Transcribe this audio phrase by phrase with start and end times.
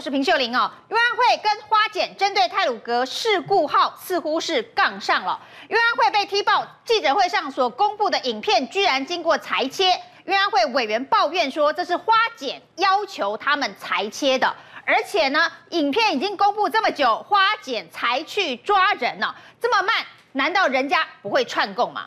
[0.00, 0.70] 我是平秀玲哦。
[0.88, 5.38] 运安会跟花检针对泰鲁阁事故号似乎是杠上了。
[5.68, 10.00] 运安会被踢爆，记者会上所公布的影片居然经过裁切。
[10.24, 14.56] 运安会委员抱怨说，这是花检要求他们裁切的，
[14.86, 22.06] 而且呢，影片已经公布这么久，花检才去抓人呢，这么慢，难道人家不会串供吗？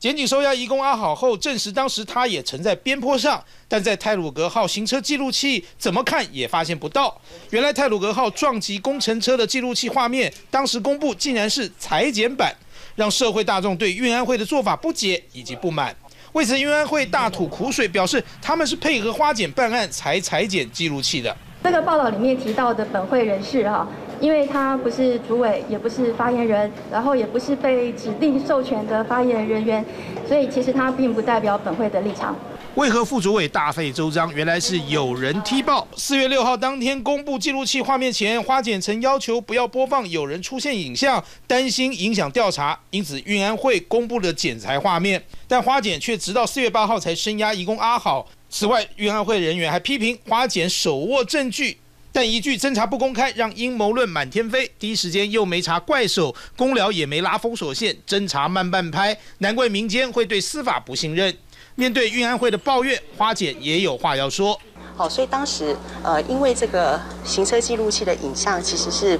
[0.00, 7.20] 检警收押移工阿好后，证实当时他也曾在边坡上，但在泰鲁格号行车记录器怎么看也发现不到。
[7.50, 12.50] 原来泰鲁格号撞击工程车的记录器画面，当时公布竟然是裁剪版，
[12.96, 15.94] 让社会大众对运安会的做法不解以及不满。
[16.32, 21.36] 为此，运安会大吐苦水，表示他们是配合花检办案才裁剪记录器的。
[21.62, 23.86] 这个报道里面提到的本会人士哈。
[24.20, 29.84] 因为他不是主委，也不是发言人，然后也不是被指定授权的发言人员，
[30.28, 32.36] 所以其实他并不代表本会的立场。
[32.76, 34.32] 为何副主委大费周章？
[34.32, 35.86] 原来是有人踢爆。
[35.96, 48.28] 四月六号当天公布记录器画面前，花简曾要求不要播放有人出现影像，担心影响调查，因此运安会公布了剪裁画面，但花简却直到四月八号才声押移工阿好。
[48.48, 51.78] 此外，运安会人员还批评花简手握证据。
[52.12, 54.68] 但一句侦查不公开，让阴谋论满天飞。
[54.78, 61.32] 第一时间又没查怪手，公寮也没拉封锁线，侦查慢半拍，难怪民间会对司法不信任。
[61.76, 64.60] 面对运安会的抱怨，花姐也有话要说。
[64.96, 69.18] 好，所以当时呃，因为这个行车记录器的影像其实是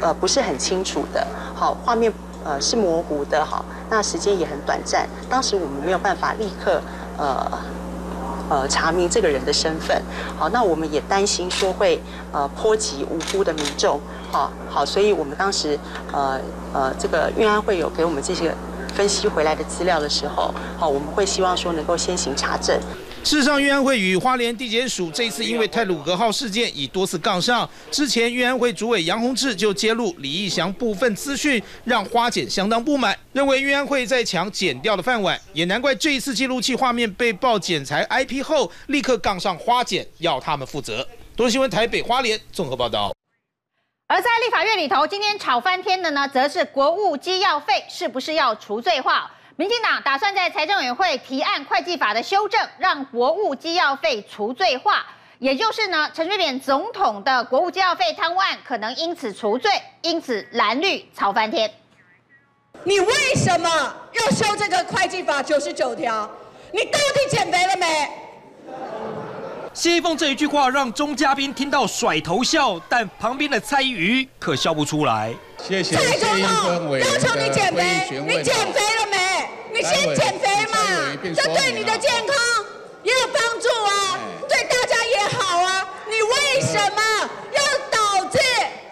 [0.00, 2.12] 呃不是很清楚的，好，画面
[2.44, 6.80] 呃是模糊的，好，那时间也很短暂，当时我们没有办法立刻
[7.18, 7.81] 呃。
[8.52, 9.98] 呃，查明这个人的身份，
[10.38, 11.98] 好，那我们也担心说会
[12.32, 13.98] 呃波及无辜的民众，
[14.30, 15.78] 好，好，所以我们当时
[16.12, 16.38] 呃
[16.74, 18.54] 呃这个运安会有给我们这些
[18.94, 22.78] 分析回来的资料的时候，好，我们会希望说能够先行查证。
[23.24, 27.68] 事实上，运安会与花莲地检署这一次因为泰鲁格号事件已多次杠上。
[27.90, 35.40] 之前，运安会主委杨洪志就揭露李义祥部分资讯，让花检相当不满，认为运安会在抢检掉的饭碗。
[35.52, 41.06] 也难怪这一次记录器画面被曝剪裁 IP 后，立刻杠上花检，要他们负责。
[41.36, 43.12] 多新闻台北花莲综合报道。
[44.08, 49.30] 而在立法院里头，今天吵翻天的呢，则是国务机要费是不是要除罪化？
[49.62, 55.06] 民进党打算在财政委员会提案会计法的修正，让国务机要费除罪化，
[55.38, 61.72] 也就是呢，陈水扁总统的国务机要费贪污案可能因此除罪，因此蓝绿吵翻天。
[62.82, 63.70] 你为什么
[64.14, 66.28] 要修这个会计法九十九条？
[66.72, 68.08] 你到底减肥了没？
[69.72, 75.32] 谢依凤这一句话让钟嘉宾听到甩头笑，但旁边的蔡依瑜可笑不出来。
[75.56, 79.21] 谢谢蔡总统要求你减肥，你减肥了没？
[79.82, 80.78] 你先减肥嘛，
[81.34, 82.36] 这对你的健康
[83.02, 84.16] 也有帮助啊，
[84.48, 85.88] 对大家也好啊。
[86.06, 87.02] 你为什么
[87.50, 87.60] 要
[87.90, 88.38] 导致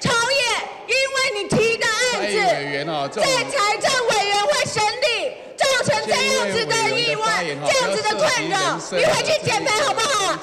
[0.00, 0.42] 朝野
[0.88, 8.76] 因为你提的案子，在财政委员会审理，造成这样子的意外，这样子的困扰？
[8.90, 10.36] 你回去减肥好不好？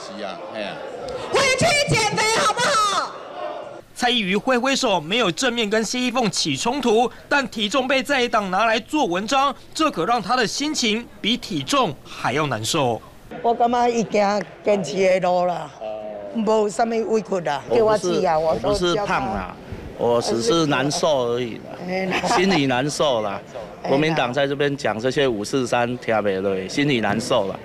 [1.33, 2.86] 回去减肥好不好？
[3.97, 13.01] 蔡依瑜挥挥手，没有正面跟谢依凤起冲突，但体重被在野党拿来做文章，这可让他的心情比体重还要难受。
[13.41, 15.67] 我感觉已经坚持的路了，
[16.35, 17.59] 没什么委屈啦。
[17.71, 18.37] 给我吃啊！
[18.37, 19.57] 我不是胖啊，
[19.97, 21.59] 我只是难受而已，
[22.35, 23.41] 心里难受啦。
[23.81, 27.59] 国民党在这边讲这些五四三，听不对，心里难受了。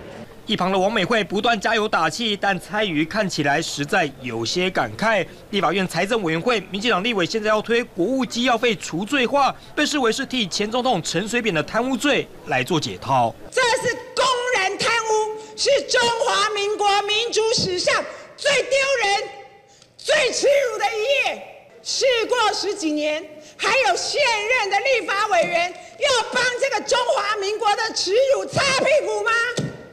[0.44, 5.24] 一旁的王美惠不断加油打气，但蔡瑜看起来实在有些感慨。
[5.50, 13.32] 立法院财政委员会民进党立委现在要推国务机要费除罪化，被视为是替前总统陈水扁的贪污罪来做解套。
[13.52, 14.24] 这是公
[14.56, 17.94] 然贪污，是中华民国民主史上
[18.36, 18.70] 最丢
[19.04, 19.28] 人、
[19.96, 21.42] 最耻辱的一页。
[21.84, 23.24] 事过十几年，
[23.56, 29.30] 还有现任的立法委员要帮这个中华民国的耻辱擦屁股吗？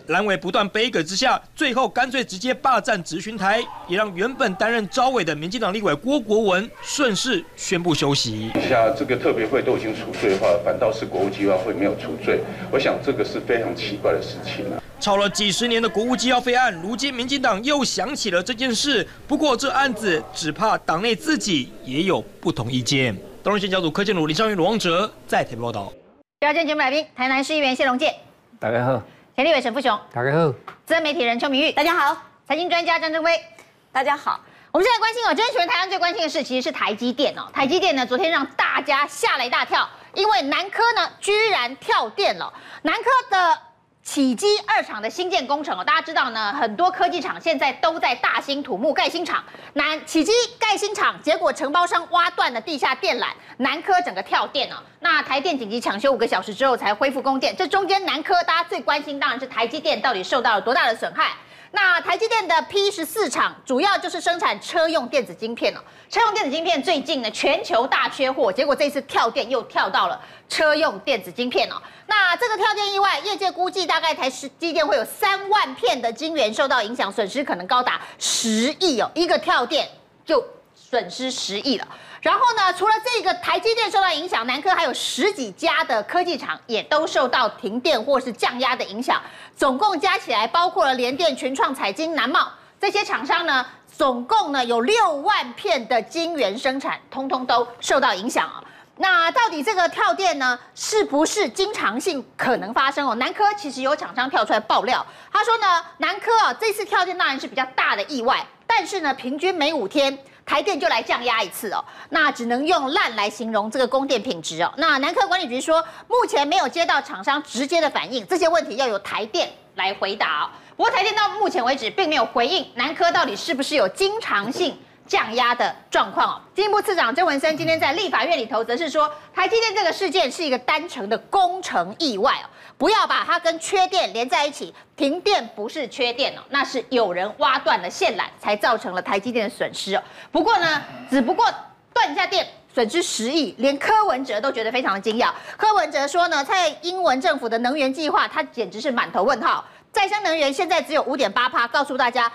[0.10, 8.52] 蓝委不断杯葛之下，最后干脆直接霸占质询台，也让原本担任招委的民进党立委郭国文顺势宣布休息。
[8.56, 12.40] 以下这个特别会都已经除罪的话，反倒是国务机要会没有除罪，
[12.72, 14.82] 我想这个是非常奇怪的事情啊。
[15.00, 19.08] 吵了几十年的国务机要费案，如今民进党又想起了这件事。
[19.28, 23.16] 不过这案子只怕党内自己也有不同意见。
[23.44, 25.94] 东日线小组柯建儒、李尚宇、罗旺哲在台北报道。
[26.40, 28.12] 第二件节目来宾，台南市议员谢龙介。
[28.60, 29.04] 大家好。
[29.40, 30.52] 前立伟沈富雄，大家好；
[30.86, 32.14] 资深媒体人邱明玉，大家好；
[32.46, 33.42] 财经专家张正威，
[33.90, 34.38] 大家好。
[34.74, 37.48] 我们现在关心哦，真全台湾最关心的事其实是台积电哦。
[37.54, 42.54] 台积电呢，昨天让大家吓了一大跳，因为南科呢居然跳电了。
[42.82, 43.58] 南科的
[44.02, 49.44] 启基二厂的新建工程哦，大家知道呢，很多科技厂现在都在大兴土木盖新厂。
[49.74, 54.78] 南起基盖新厂，结果承包商挖断了地下电缆，南科整个跳电哦。
[55.02, 57.56] 那台电紧急抢修五个小时之后才恢复供电。
[57.56, 61.34] 这中间南科大家最关心当然是台积电到底受到了多大的损害。
[61.72, 65.80] 那台积电的 P 十四厂主要就是生产车用电子晶片哦。
[66.10, 71.76] 车用电子晶片最近呢全球大缺货，结果这次跳电又跳到了车用电子晶片哦。
[72.08, 79.10] 那这个跳电意外，业界估计大概台积电会有三万片的晶圆受到影响，损失可能高达十亿哦。
[79.14, 79.88] 一个跳电
[80.26, 80.44] 就
[80.74, 81.88] 损失十亿了。
[82.22, 89.22] 然后呢，除了这个台积电受到影响，南科还有十几家的科技厂也都受到停电或是降压的影响。
[89.56, 98.64] 总共加起来，包括了联电、群创、彩晶、南茂这些厂商呢，总共呢有六万片的晶圆生产，通通都受到影响啊。
[99.02, 103.16] 那到底这个跳电呢，是不是经常性可能发生哦？
[103.16, 110.18] 南科其实有厂商跳出来爆料，他说呢，南科啊这次跳电当然是比较大的意外，但是呢，平均每五天
[110.50, 114.74] 台电就来降压一次哦，那只能用烂来形容这个供电品质哦。
[114.78, 120.50] 那南科管理局说，目前没有接到厂商直接的反应，这些问题要由台电来回答哦。
[120.76, 124.76] 不过台电到目前为止并没有回应南科到底是不是有经常性
[125.10, 126.42] 降压的状况哦。
[126.56, 132.46] 经济部次长郑文森今天在立法院里头则是说，台积电这个事件是一个单纯的工程意外哦，
[132.78, 134.74] 不要把它跟缺电连在一起。
[134.96, 140.04] 停电不是缺电哦，那是有人挖断了线缆才造成了台积电的损失哦。
[140.32, 141.46] 不过呢，只不过
[141.92, 142.48] 断一下电。
[142.72, 145.32] 损失十亿，连柯文哲都觉得非常的惊讶。
[145.58, 149.66] 柯文哲说呢，蔡英文政府的能源计划，他简直是满头问号。
[149.92, 152.32] 再生能源现在只有五点八趴，告诉大家，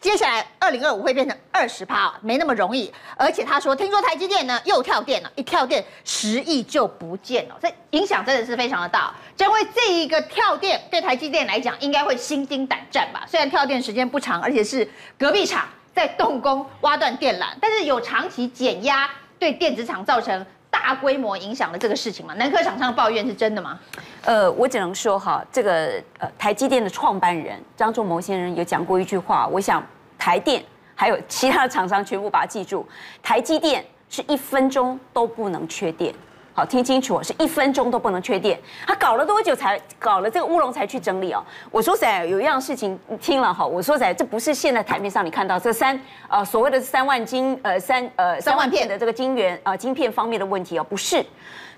[0.00, 2.90] 接下来二零二五会变成二十趴，没那么容易。
[3.16, 9.14] 而且他说，听说台积电呢又跳电了，一跳电十亿就不见了，这影响真的是非常的大。
[9.38, 13.24] 因为这一个跳电对台积电来讲，应该会心惊胆战吧？
[13.28, 14.88] 虽然跳电时间不长，而且是
[15.18, 19.10] 隔壁厂在动工挖断电缆，但是有长期减压。
[19.38, 20.44] 对电子厂造成
[20.82, 23.78] 大规模影响了这个事情嘛，南科厂商抱怨是真的吗？
[24.22, 29.84] 呃，我只能说哈，这个呃台积电的创办人张仲谋先生有讲过一句话，我想
[30.18, 32.86] 台电还有其他的厂商全部把它记住，
[33.22, 36.14] 台积电是一分钟都不能缺电。
[36.52, 38.58] 好，听清楚，是一分钟都不能缺电。
[38.86, 41.42] 他搞了多久才搞了这个乌龙才去整理哦？
[41.70, 45.98] 我说实在，有一样事情听了哈，我说实在，这不是现在台面上你看到这三
[46.28, 51.24] 呃所谓的三万晶呃三呃三万片的这个晶圆啊晶片方面的问题哦，不是。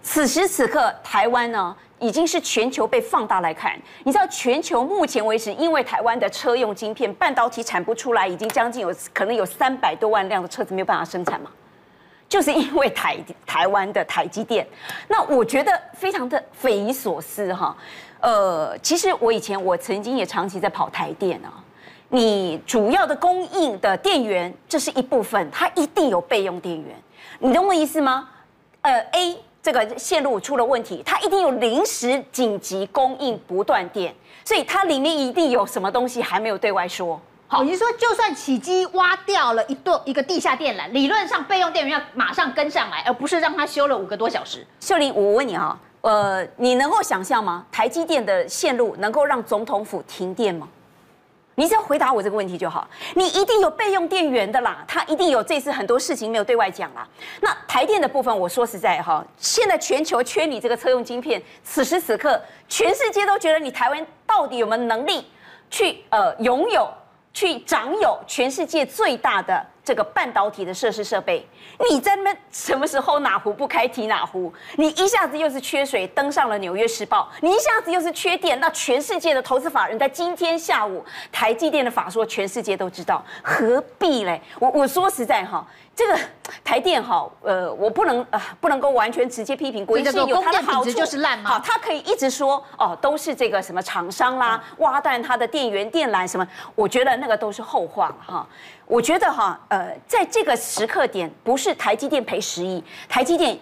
[0.03, 3.79] 此时此刻，台湾呢已经是全球被放大来看。
[4.03, 11.51] 你知道，全球目前为止，因为台湾的车用晶片半导体产不出来，已经将近有可能有三百多万辆的车子没有办法生产嘛。
[12.33, 14.67] 就是因为台台湾的台积电，
[15.07, 17.77] 那我觉得非常的匪夷所思哈。
[18.21, 21.63] 呃，其实我以前我曾经也长期在跑台电啊。
[22.09, 26.97] 你主要的供应的电源，这是一部分，它一定有备用电源。
[27.39, 28.31] 你懂我意思吗？
[28.81, 37.21] 呃，A 这个线路出了问题，它一定有临时紧急供应不断电，所以它里面一定有什么东西还没有对外说。
[37.53, 44.67] 好，你说就算起机挖掉了一段一个地下电缆，理论上备用电源要马上跟上来，而不是让它修了五个多小时。
[44.81, 47.67] 秀玲，我问你哈，呃，你能够想象吗？
[47.71, 50.67] 台积电的线路能够让总统府停电吗？
[51.57, 52.89] 你只要回答我这个问题就好。
[53.17, 57.07] 你一定有备用电源的啦，它一定有这次很多事情没有对外讲啦。
[57.43, 65.27] 那台电的部分，我说实在哈，现在全球缺你这个车用晶片，此时此刻全世界都觉得你台湾到底有没有能力
[65.69, 66.91] 去呃拥有？
[67.33, 71.47] 去掌有全世界最大的这个半导体的设施设备，
[71.91, 74.53] 你在那边什么时候哪壶不开提哪壶？
[74.77, 84.41] 你一下子又是缺水，登上了《纽约时报》；你一下子又是缺电，那全世界的投资法人在今天下午台积电的法说，全世界都知道，何必嘞？
[84.61, 85.67] 我我说实在哈。
[85.95, 86.19] 这个
[86.65, 91.51] 台电哈，呃，我不能啊、呃，不能够完全直接批评，国营是有它的好处，就是烂嘛。
[91.51, 98.47] 好，他可以一直说哦，都是这个什么厂商啦，挖断它的电源电缆什么，我觉得那个都是后话了哈。
[98.87, 103.59] 我觉得哈，呃，在这个时刻点，不是台积电赔十亿，台积电。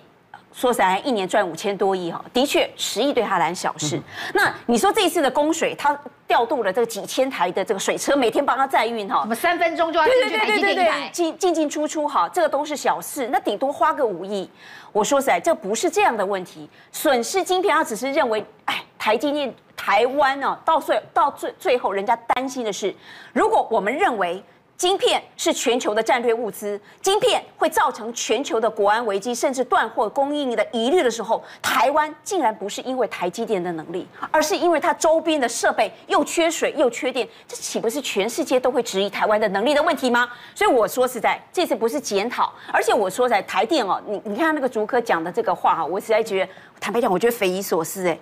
[0.53, 4.01] 说实在，一年赚五千多亿哈，的确十亿对他来小事。
[4.35, 5.97] 那你说这一次的供水，他
[6.31, 13.27] 调度了这个几千台的这个水车，每天帮他载运哈，我们三分钟就要进去台积电一台，进进进出出哈，这个都是小事。
[13.33, 14.49] 那顶多花个五亿。
[14.93, 16.71] 我说实在，这不是这样的问题。
[16.93, 22.95] 损失晶片，他只是认为，哎，台积电台湾呢，到最到最最后，人家担心的是，
[23.33, 24.41] 如果我们认为。
[24.81, 40.27] 晶片是全球的战略物资，晶片会造成全球的国安危机，甚至断货供应的疑虑的时候，台湾竟然不是因为台积电的能力，而是因为它周边的设备又缺水又缺电，这岂不是全世界都会质疑台湾的能力的问题吗？
[40.55, 48.19] 所以我说实在，这次不是检讨，而且我说在台电哦，你你看那个竹科讲的这个话哈，我实在觉得坦白讲，我觉得匪夷所思哎，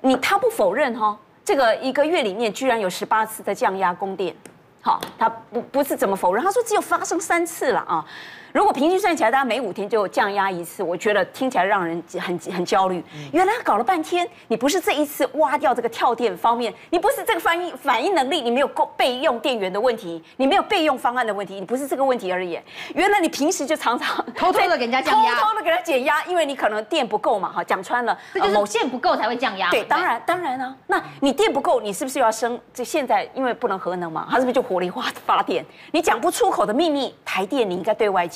[0.00, 4.34] 你他不否认哈，这个一个月里面居然有十八次的降压供电。
[4.82, 8.04] 好，他不不是怎么否认，他说只有发生三次了啊。
[8.52, 13.02] 如果平均算起来，大家每五天就降压一次，我觉得听起来让人很很焦虑。
[13.32, 22.58] 原来搞了半天，你不是这一次挖掉这个跳电方面，你不是这个反应反应能力，你没有够备用电源的问题，你没有备用方案的问题，你不是这个问题而已。
[22.94, 27.52] 原来你平时就常常 偷偷的给人家降压，偷偷的给他减压，因为你可能电不够嘛。
[27.52, 29.70] 哈，讲穿了，这就是某线不够才会降压。
[29.70, 32.58] 对，当然当然啊，那你电不够，你是不是要升？
[32.74, 35.64] 这现在因为不能核能嘛，它是不是就火力发发电？
[35.92, 38.26] 你讲不出口的秘密，台电你应该对外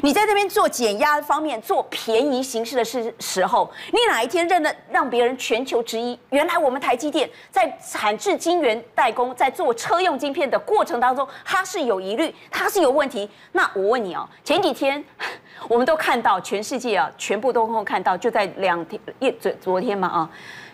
[0.00, 6.18] 你在这边做减压方面做便宜形式的事时候，你哪一天认得让别人全球质疑？
[6.30, 13.28] 原来我们台积电在产制晶圆代工，在做车用晶片的过程当中，它是有疑虑，它是有问题。
[13.52, 15.02] 那我问你哦，前几天
[15.68, 20.30] 我们都看到全世界啊，全部都看到，就在两天一昨昨天嘛啊，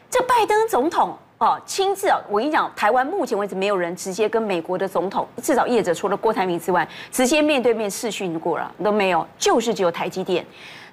[0.09, 1.19] 这拜登总统。
[1.41, 2.21] 哦，亲自啊！
[2.29, 10.45] 我跟你讲，台湾目前为止没有人直接跟美国的总统，至少业者除了郭台铭之外，直接面对面视讯过了都没有，就是只有台积电。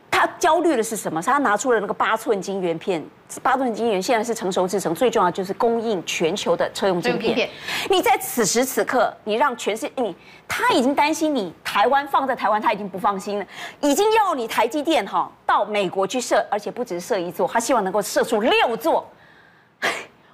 [0.09, 1.21] 他焦虑的是什么？
[1.21, 3.05] 是他拿出了那个八寸晶圆片，
[3.43, 7.49] 八寸晶圆现在是成熟制成，最重要就是供应全球的车用晶片。
[7.89, 10.15] 你在此时此刻，你让全世界，你
[10.47, 13.45] 他已经担心你台湾放在台湾，他已经不放心了，
[13.81, 19.05] 已经要你台积电哈到美国去设，而且不只是设一座，他希望能够设出六座。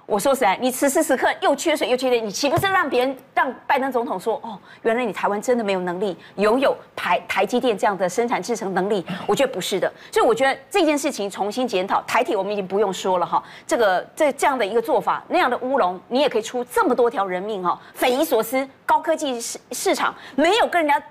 [0.06, 9.04] 我说实在，你此时此刻又缺水又缺电，你岂不是让别人让拜登总统说哦，原来你台湾真的没有能力拥有台台积电这样的生产制程能力？
[9.26, 13.42] 我觉得不是的，所以我觉得这件事情重新检讨台铁，我们已经不用说了哈。
[13.66, 18.68] 这个这这样的一个做法，那样的乌龙，你也可以出这么多条人命哈，匪夷所思。
[18.86, 21.02] 高科技市市场没有跟人家。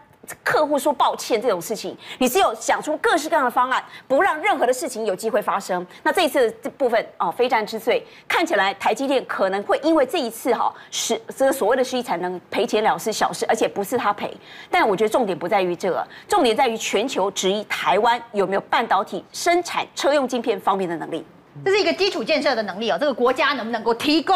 [0.43, 5.85] 客户说抱歉这种事情，你只有想出各式各样的方案，不让任何的事情有机会发生。
[6.01, 14.35] 那这一次这部分哦，非战之罪，看起来台积电可能会因为这一次哈，是这个所谓的失忆才能赔钱了事小事，而且不是他赔。
[14.71, 21.25] 但我觉得重点不在于这个，重点在于全球质疑台湾有没有半导体生产车用晶片方面的能力。
[21.65, 24.35] 这是一个基础建设的能力哦，这个国家能不能够提供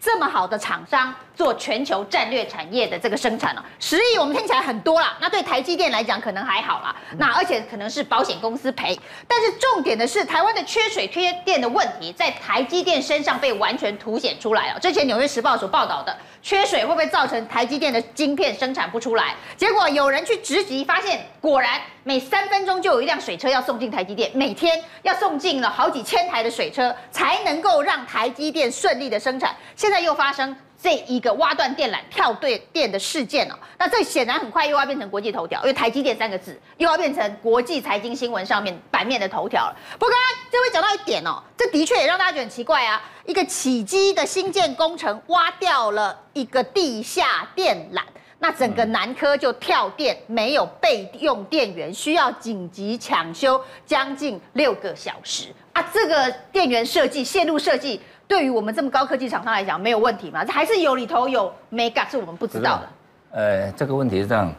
[0.00, 1.14] 这么好的厂商？
[1.38, 14.80] 做全球战略产业的这个生产了，十亿我们听起来很多啦，那对台积电来讲可能还好啦，那而且可能是保险公司赔，但是重点的是台湾的缺水缺电的问题在台积电身上被完全凸显出来了。
[14.80, 19.36] 之前纽约时报所报道的缺水会不会造成台积电的晶片生产不出来？
[19.56, 29.54] 结果有人去直击，发现果然每三分钟就有一辆水车要送进台积电，每天要送进了好几千台的水车才能够让台积电顺利的生产。
[29.76, 30.56] 现在又发生。
[30.80, 39.76] 这一个挖断电缆、跳对电的事件哦，那这显然很快又要变成国际头条，因为台积电三个字又要变成国际财经新闻上面版面的头条了。
[39.98, 48.02] 不过刚刚这位讲到一点哦，这的确也让大家觉得很奇怪啊，一个起机的新建工程挖掉了一个地下电缆，
[48.38, 55.82] 那整个南科就跳电，没有备用电源，需要紧急抢修将近六个小时啊！
[55.92, 58.00] 这个电源设计、线路设计。
[58.28, 60.44] 对于我们这么高科技厂商来讲，没有问题嘛？
[60.44, 62.88] 这还是有里头有眉角是我们不知道的。
[63.30, 64.52] 呃，这个问题是这样，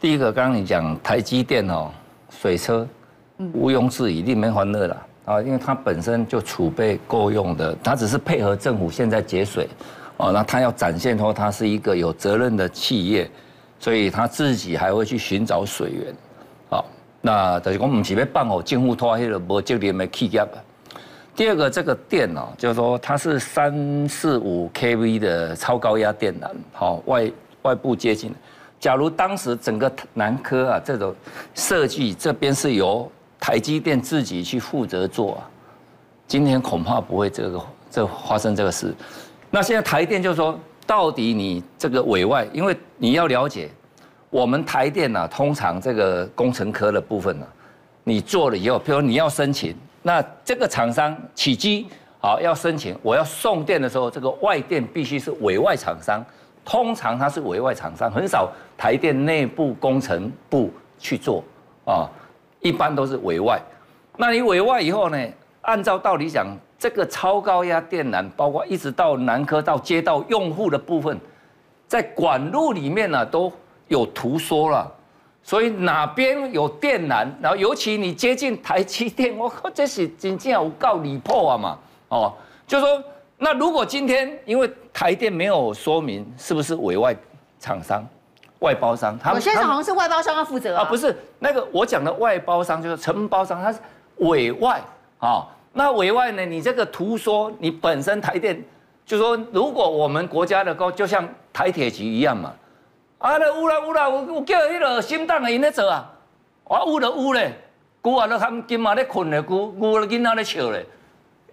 [0.00, 1.92] 第一个，刚刚你讲台积电哦，
[2.28, 2.86] 水车，
[3.54, 9.68] 毋庸置疑，里面欢乐了啊，因为它本身就储备够用的，它只是配合政府现在节水，
[10.16, 13.30] 哦，那它要展现说它是一个有责任的企业，
[13.78, 16.14] 所以它自己还会去寻找水源，
[16.68, 16.84] 好，
[17.20, 20.44] 那就是我们是要办好政府拖迄个无责任的企业。
[21.38, 27.30] 第二个，这个电哦，就是说它是三四五 kV 的超高压电缆，好，外
[27.62, 28.34] 外部接近。
[28.80, 31.14] 假如当时整个南科啊这种
[31.54, 35.40] 设计这边是由台积电自己去负责做，
[36.26, 38.92] 今天恐怕不会这个这发生这个事。
[39.48, 43.70] 那现在台电就是说，到底你这个委外，因为你要了解，
[44.28, 47.46] 我们台电啊，通常这个工程科的部分呢，
[48.02, 49.76] 你做了以后，譬如你要申请。
[50.08, 51.86] 那这个厂商起机
[52.18, 56.24] 好要申请，我要送电的时候，这个外电必须是委外厂商，
[56.64, 61.44] 通常它是委外厂商，很少台电内部工程部去做
[61.84, 62.08] 啊，
[62.60, 63.60] 一般都是委外。
[64.16, 65.28] 那你委外以后呢，
[65.60, 66.46] 按照道理讲，
[66.78, 71.20] 这个超高压电缆，包括一直到南科到接到用户的部分，
[71.86, 73.52] 在管路里面呢，都
[73.88, 74.90] 有图说了，
[75.48, 81.78] 所以哪边有电缆，然后尤其你接近台积电，我靠，这是真正有够离谱啊嘛！
[82.10, 82.34] 哦，
[82.66, 83.02] 就说
[83.38, 87.16] 那如果今天因为台电没有说明是不是委外
[87.58, 88.06] 厂商、
[88.58, 93.78] 外包商，他们现在好像是外包商要负责啊，啊不是那个我讲的外包商就是承包商，他是
[94.16, 94.78] 委外
[95.18, 95.28] 啊。
[95.30, 96.44] 哦那委外呢？
[96.44, 98.62] 你这个图说，你本身台电
[99.06, 102.52] 就说，如果我们国家的高，就像台铁局一样嘛，
[103.18, 106.08] 啊，那有啦有啦，我我叫迄个新党的因咧做啊，
[106.64, 107.52] 我有了有咧，
[108.02, 110.86] 牛啊都含金嘛咧困咧，牛牛的囡仔咧笑咧，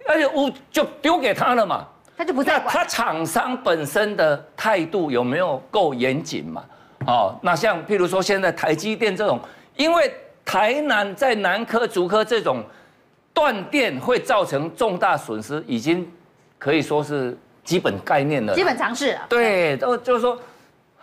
[0.06, 2.74] 而且有就丢给他了嘛，他就不在管。
[2.74, 6.64] 他厂商本身的态度有没有够严谨嘛？
[7.06, 9.40] 哦，那像譬如说现在台积电这种，
[9.76, 12.64] 因为台南在南科、竹科这种。
[13.36, 16.10] 断电会造成重大损失，已经
[16.56, 19.14] 可以说是基本概念了，基本常识。
[19.28, 20.38] 对，都就是说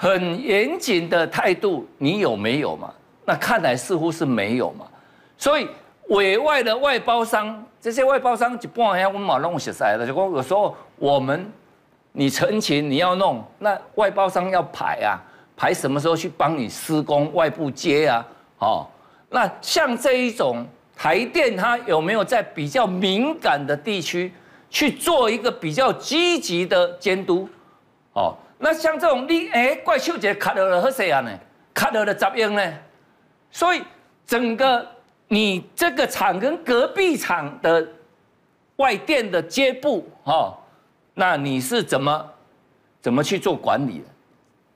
[0.03, 2.93] 很严谨的态度，你有没有嘛？
[3.23, 4.85] 那看来似乎是没有嘛。
[5.37, 5.65] 所以
[6.09, 11.49] 委外的外包商，这些外包商一般要我们弄实在的，就说有时候我们
[12.11, 15.15] 你陈情你要弄，那外包商要排啊，
[15.55, 18.25] 排什么时候去帮你施工，外部接啊，
[18.59, 18.85] 哦，
[19.29, 20.65] 那像这一种。
[20.95, 24.31] 台电它有没有在比较敏感的地区
[24.69, 27.49] 去做一个比较积极的监督？
[28.13, 31.29] 哦，那像这种你哎怪秀姐卡了了和谁啊呢？
[31.73, 32.73] 卡了了杂音呢？
[33.51, 33.83] 所以
[34.25, 34.87] 整个
[35.27, 37.87] 你这个厂跟隔壁厂的
[38.77, 40.57] 外电的接驳，哦，
[41.13, 42.25] 那你是怎么
[43.01, 44.05] 怎么去做管理的？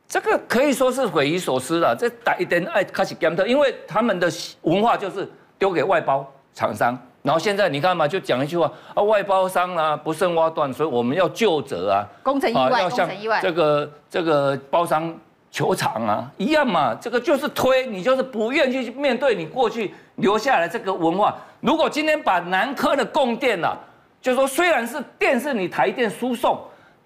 [0.08, 1.96] 这个可以说是匪夷所思了。
[1.98, 5.28] 这打一点爱开始检讨，因为他们的文化就是。
[5.60, 6.96] 丢给外包厂商，
[7.28, 13.10] 然后现在你看嘛，就讲一句话啊，外包商啊不慎挖断，所以我们要就责啊，工程意外，要向
[13.42, 15.14] 这个这个包商
[15.52, 21.36] 求偿啊一样嘛，这个就是推你就是不愿意去面对你过去留下来这个文化。
[21.60, 23.78] 如果今天把南科的供电啊，
[24.22, 26.58] 就说虽然是电是你台电输送，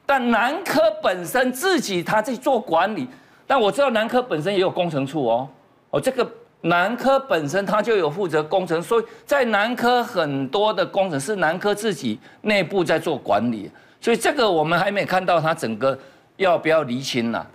[0.05, 3.07] 但南科本身自己他自己做管理，
[3.47, 5.49] 但我知道南科本身也有工程处哦，
[5.89, 6.29] 哦这个。
[6.61, 13.69] 南科本身它就有负责工程，所以在南科很多的工程是南科自己内部在做管理，
[13.99, 15.97] 所以这个我们还没看到它整个
[16.37, 17.45] 要不要厘清呢？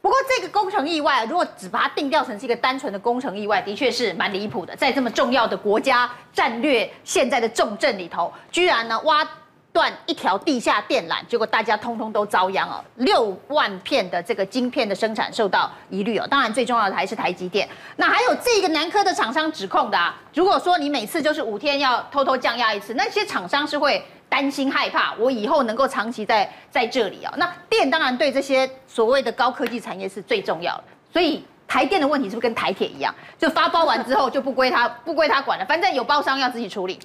[0.00, 9.26] 不过这个工程意外，如果只把它定调成是一个单纯的工程意外，的确是蛮离谱的，在这么重要的国家战略现在的重镇里头，居然呢挖。
[9.72, 12.84] 断一条地下电缆，结果大家通通都遭殃哦。
[12.96, 16.26] 六万片的这个晶片的生产受到疑虑哦。
[16.28, 17.66] 当然最重要的还是台积电。
[17.96, 27.32] 那还有这个南科的厂商指控的啊，如果说你每次就是五天要偷偷降压一次，那些厂商是会担心害怕，我以后能够长期在在这里啊。
[27.38, 37.00] 那电当然对这些所谓的高科技产业是最重要的，所以台电的问题是不是跟台铁一样，就发包完之后就不归他不归他管了，反正有包商要自己处理。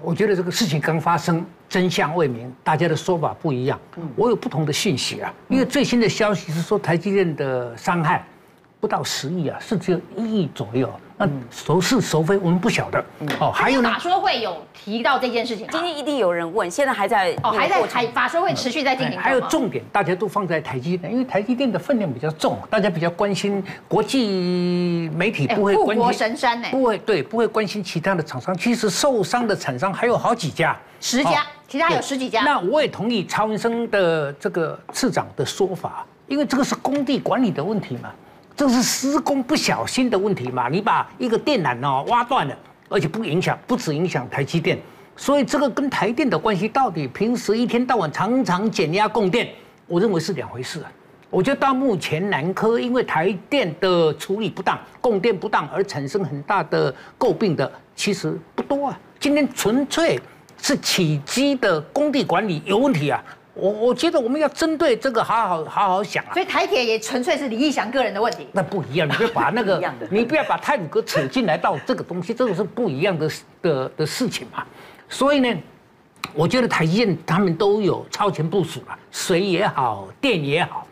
[0.00, 3.78] 我觉得这个事情刚发生，真相未明，大家的说法不一样。
[4.16, 8.24] 我有不同的讯息啊，因为最新的消息是说台积电的伤害
[8.80, 10.88] 不到十亿啊，是只有一亿左右。
[11.16, 13.04] 那孰是孰非，我们不晓得。
[13.38, 19.18] 哦，还有法说会有提到这件事情，今天一定有人问，现在还在哦，还在还法说会持续在进行。
[19.18, 25.96] 还有重点，大家都放在台积电，因为台积电的分量比较重，大家比较关心国际媒体不会关心。
[25.96, 26.68] 护国神山呢？
[26.70, 28.56] 不会，对，不会关心其他的厂商。
[28.56, 32.42] 其实受伤的厂商还有好几家，十家，其他有十几家。
[32.42, 38.10] 那我也同意曹文生的这个次长的说法，因为这个是工地管理的问题嘛。
[38.56, 40.68] 这是施工不小心的问题嘛？
[40.68, 42.56] 你把一个电缆哦挖断了，
[42.88, 44.78] 而且不影响，不止影响台积电，
[45.16, 49.48] 所以这个跟台电的关系到底平时一天到晚常常减压供电，
[49.86, 50.92] 我认为是两回事啊。
[51.30, 59.00] 我觉得到目前南科因为台电的处理不当、供电不当而产生很大的诟病的，其实不多啊。
[59.18, 60.20] 今天纯粹
[60.60, 63.24] 是起机的工地管理有问题啊。
[63.54, 74.64] 我我觉得我们要针对这个好好好好想啊，所以台铁也纯粹是李义祥个人的问题，那不一样，你不要把那个， 你不要把泰鲁哥扯进来到这个东西，这个是不一样的的的事情嘛。
[75.08, 75.54] 所以呢，
[76.32, 80.86] 我觉得台积电他们都有超前部署了，水也好，电也好，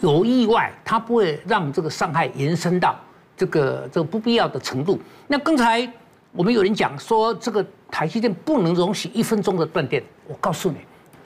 [0.00, 2.98] 有意外，它不会让这个伤害延伸到
[3.36, 4.98] 这个这个不必要的程度。
[5.28, 5.88] 那刚才
[6.32, 10.78] 我们有人讲说，这个台积电不能容许一分钟的断电，我告诉你。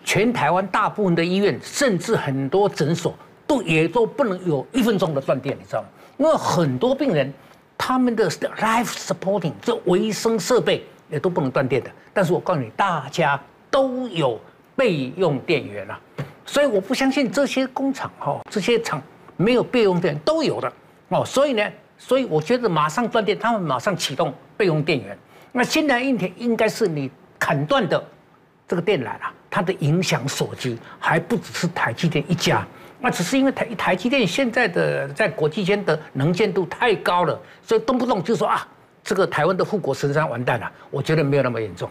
[0.07, 3.13] 全台湾大部分的医院，甚至很多诊所，
[3.45, 5.89] 都也都不能有一分钟的断电，你知道吗？
[6.17, 7.31] 因为很多病人，
[7.77, 11.91] 他们的 life supporting 这维生设备也都不能断电的。
[12.15, 13.39] 但是我告诉你，大家
[13.69, 14.41] 都有
[14.77, 15.99] 备用电源啊，
[16.47, 19.03] 所以我不相信这些工厂哈，这些厂
[19.37, 20.73] 没有备用电源都有的
[21.09, 21.25] 哦。
[21.25, 25.19] 所以呢，所以我觉得马上断电，他们马上启动备用电源。
[25.51, 28.03] 那现在硬体应该是你砍断的
[28.69, 32.67] 这个电缆啊，它的影响所及还不只是台积电一家。
[32.99, 38.67] 那只是因为台台积电现在的在国际间的能见度太高了，所以动不动就说啊，
[39.05, 40.71] 这个台湾的护国神山完蛋了。
[40.91, 41.89] 我觉得没有那么严重。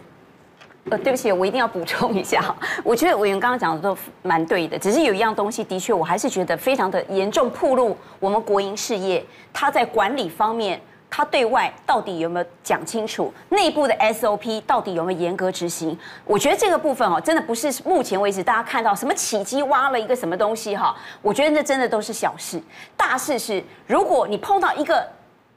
[0.90, 2.54] 呃，对不起，我一定要补充一下。
[2.84, 10.80] 我觉得委员刚刚讲的都蛮对的，只是有一样东西，的确我还是觉得非常的严重，暴露我们国营事业它在管理方面。
[11.16, 13.32] 他对外到底有没有讲清楚？
[13.48, 15.98] 内部的 SOP 到底有没有严格执行？
[16.26, 20.94] 我觉得这个部分哦，真的不是目前为止大家看到什么起机挖了一个什么东西哈。
[21.22, 22.60] 我觉得那真的都是小事，
[22.98, 25.08] 大事是如果你碰到一个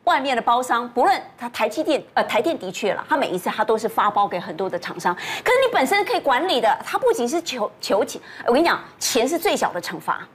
[0.05, 10.25] 外面的包商，不论他台积电呃台电的确了，他每一次他都是发包给很多的厂商，可是你本身可以管理的，他不仅是求求钱，我跟你讲，钱是最小的惩罚。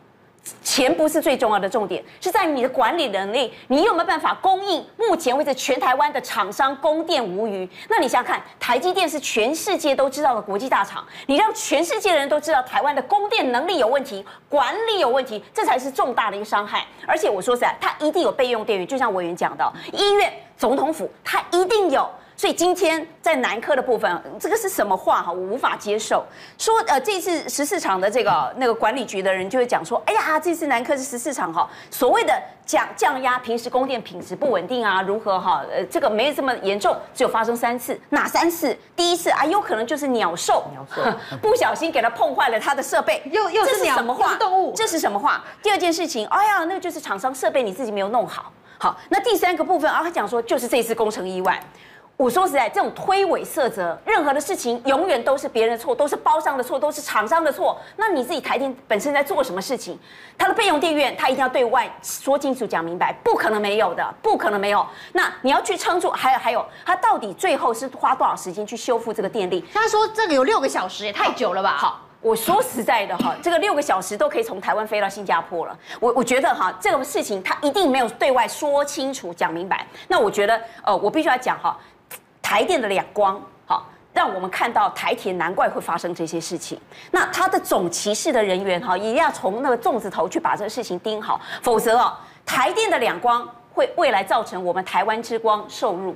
[0.63, 4.85] 钱不是最重要的重点，是在于你的管理能力，你有没有办法供应？
[4.97, 7.69] 目前为止，全台湾的厂商供电无虞。
[7.89, 16.87] 那你想想看，台积电是全世界都知道的国际大厂，你让全世界的人都知道台湾的供电能力有问题，管理有问题，这才是重大的一个伤害。
[17.07, 22.09] 而且我说实在，它一定有备用电源，就像委员讲的，医院、总统府，它一定有。
[22.37, 25.31] 所以今天在南科的部分，这个是什么话哈？
[25.31, 26.25] 我无法接受。
[26.59, 32.35] 说呃，这次十四场的这个那个管理局的人就会讲说，哎呀，这次南科是十四场哈，所谓的
[32.67, 35.65] 降降压，平时供电品质不稳定啊，如何哈？
[35.73, 38.77] 呃，这个没有这么严重，只有发生三次，哪三次？
[38.97, 41.03] 第一次啊，有可能就是鸟兽，鸟兽
[41.41, 44.33] 不小心给它碰坏了它的设备，又又是鸟，什么话？
[44.33, 45.45] 是动物，这是什么话？
[45.63, 48.51] 第二件事情，哎呀，那就是厂商设备你自己没有弄好。
[48.77, 51.63] 好，那第三个部分啊，他讲说就是这次工程意外。
[52.17, 57.77] 我说实在，这种推诿色责，任何的事情永远都是别人的错，都是包商的错，都是厂商的错。
[57.97, 59.99] 那你自己台电本身在做什么事情？
[60.39, 64.87] 它的备用电源，它一定要对外说清楚、讲明白，不可能没有的，不可能没有。
[65.13, 69.65] 那你要去撑住，还有还有，它到底最后是花多少时间去修复这个电力？
[69.75, 71.77] 他说这个有六个小时，也太久了吧？
[71.77, 75.77] 好，我说实在的哈，这个六个小时都可以从台湾飞到新加坡了。
[75.99, 79.85] 我我觉得哈，这个事情他一定没有对外说清楚、讲明白。
[80.07, 81.77] 那我觉得，呃，我必须要讲哈。
[82.45, 86.79] 台电的两光，好，让我们看到台铁难怪会发生这些事情。
[87.11, 92.13] 那他的总机室的人员哈，也要从那个粽子头去把这个事情盯好，否则哦，
[92.45, 96.15] 台电的两光会未来造成我们台湾之光受辱。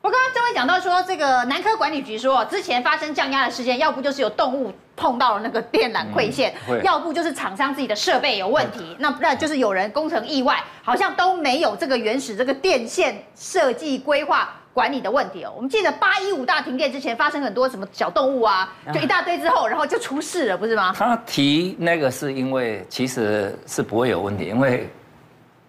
[0.00, 14.52] 我刚刚就会讲到说，这个南科管理局说，之前发生降压的事件，要不就是有动物碰到了那个电缆馈线，嗯、要不就是厂商自己的设备有问题，那那就是有人工程意外，好像都没有这个原始这个电线设计规划。
[14.74, 20.94] 管理的问题哦，我们记得八一五大停电之前发生很多什么小动物啊，就一大堆之后，然后就出事了，不是吗？
[20.96, 24.88] 他提那个是因为其实是不会有问题，因为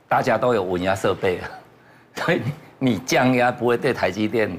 [0.07, 1.41] 大家都有稳压设备，
[2.15, 2.41] 所以
[2.79, 4.49] 你降压不会对台积电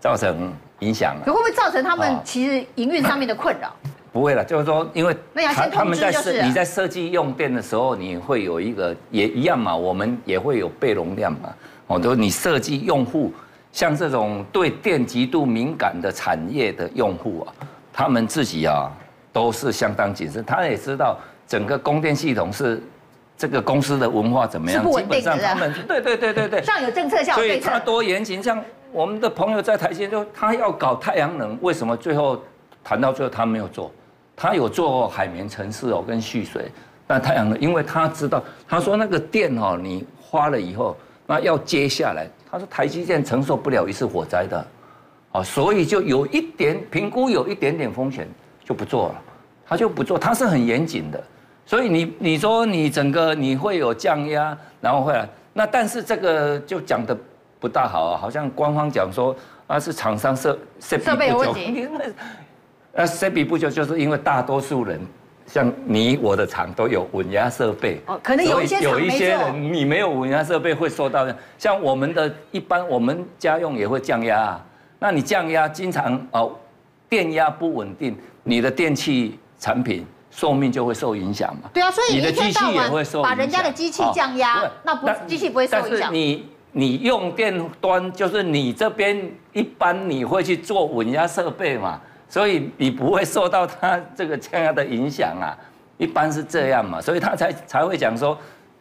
[0.00, 1.14] 造成影响。
[1.24, 3.72] 可会不会造成他们其实营运上面的困扰？
[4.12, 5.16] 不会了，就是说，因为
[5.54, 11.54] 他他们在设你在设计用电的时候，你会有一个也一样嘛，我们也会有备容量嘛，
[11.86, 13.32] 哦，都你设计用户。
[13.72, 18.90] 像这种对电极度敏感的产业的用户啊，他们自己啊
[19.32, 20.44] 都是相当谨慎。
[20.44, 22.82] 他也知道整个供电系统是
[23.36, 27.64] 这个公司的文化怎么样，基本上他们 对对对对对，上有政策下有对策。
[27.64, 28.42] 所以他多严谨。
[28.42, 32.38] 像我们的朋友在台积就他要搞太阳能，为什么最后
[32.84, 33.90] 谈到最后他没有做？
[34.36, 36.70] 他有做海绵城市哦跟蓄水，
[37.06, 40.94] 但太阳能，因为他知道他说那个电哦你花了以后，
[41.26, 42.26] 那要接下来。
[42.52, 44.66] 他说台积电承受不了一次火灾的，
[45.32, 48.28] 啊，所以就有一点评估，有一点点风险
[48.62, 49.14] 就不做了，
[49.66, 51.24] 他就不做，他是很严谨的，
[51.64, 57.16] 所以你你说你整个你会有降压，然后会来，那但是这个就讲的
[57.58, 59.34] 不大好啊，好像官方讲说
[59.66, 61.88] 啊是厂商设设备有问题，
[62.92, 65.00] 那设备不就就是因为大多数人。
[65.46, 71.26] 像你我的厂都有稳压设备，哦，可能有一些有一些人你没有稳压设备会受到，
[71.58, 74.64] 像我们的一般我们家用也会降压啊，
[74.98, 76.52] 那你降压经常哦，
[77.08, 81.68] 电压不稳定，你的电器产品寿命就会受影响嘛。
[81.74, 83.30] 对啊，所以你的机器也会受影响。
[83.30, 86.14] 把人家的机器降压，那不机器不会受影响。
[86.14, 92.00] 你你用电端就是你这边一般你会去做稳压设备嘛？
[92.32, 95.52] 所以你不会受到它这个降压的影响啊，
[95.98, 98.38] 一般是这样嘛，所以他才才会讲说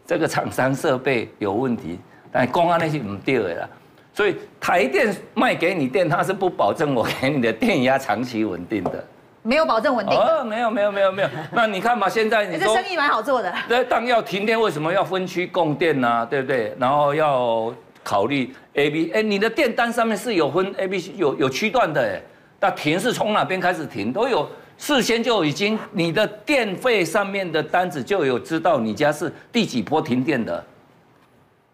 [0.08, 2.00] 这个厂商设备有问题，
[2.32, 3.70] 但公安那些不对的啦。
[4.14, 9.04] 所以台电卖给你电，它是不保证我给你的电压长期稳定的。
[9.42, 10.18] 没有保证稳定。
[10.18, 11.30] 哦，没有没有没有没有。
[11.52, 13.54] 那你看嘛，现在你说这生意蛮好做的。
[13.68, 16.26] 对，当要停电，为什么要分区供电呢、啊？
[16.26, 16.74] 对不对？
[16.80, 22.22] 然后要考虑 A B，哎，你的电单上面是有分 A B 有有区段的，哎，
[22.62, 24.48] 那停是从哪边开始停都有，
[24.78, 30.64] 事先就已经你的电费上面的单子就有知道你家是第几波停电的。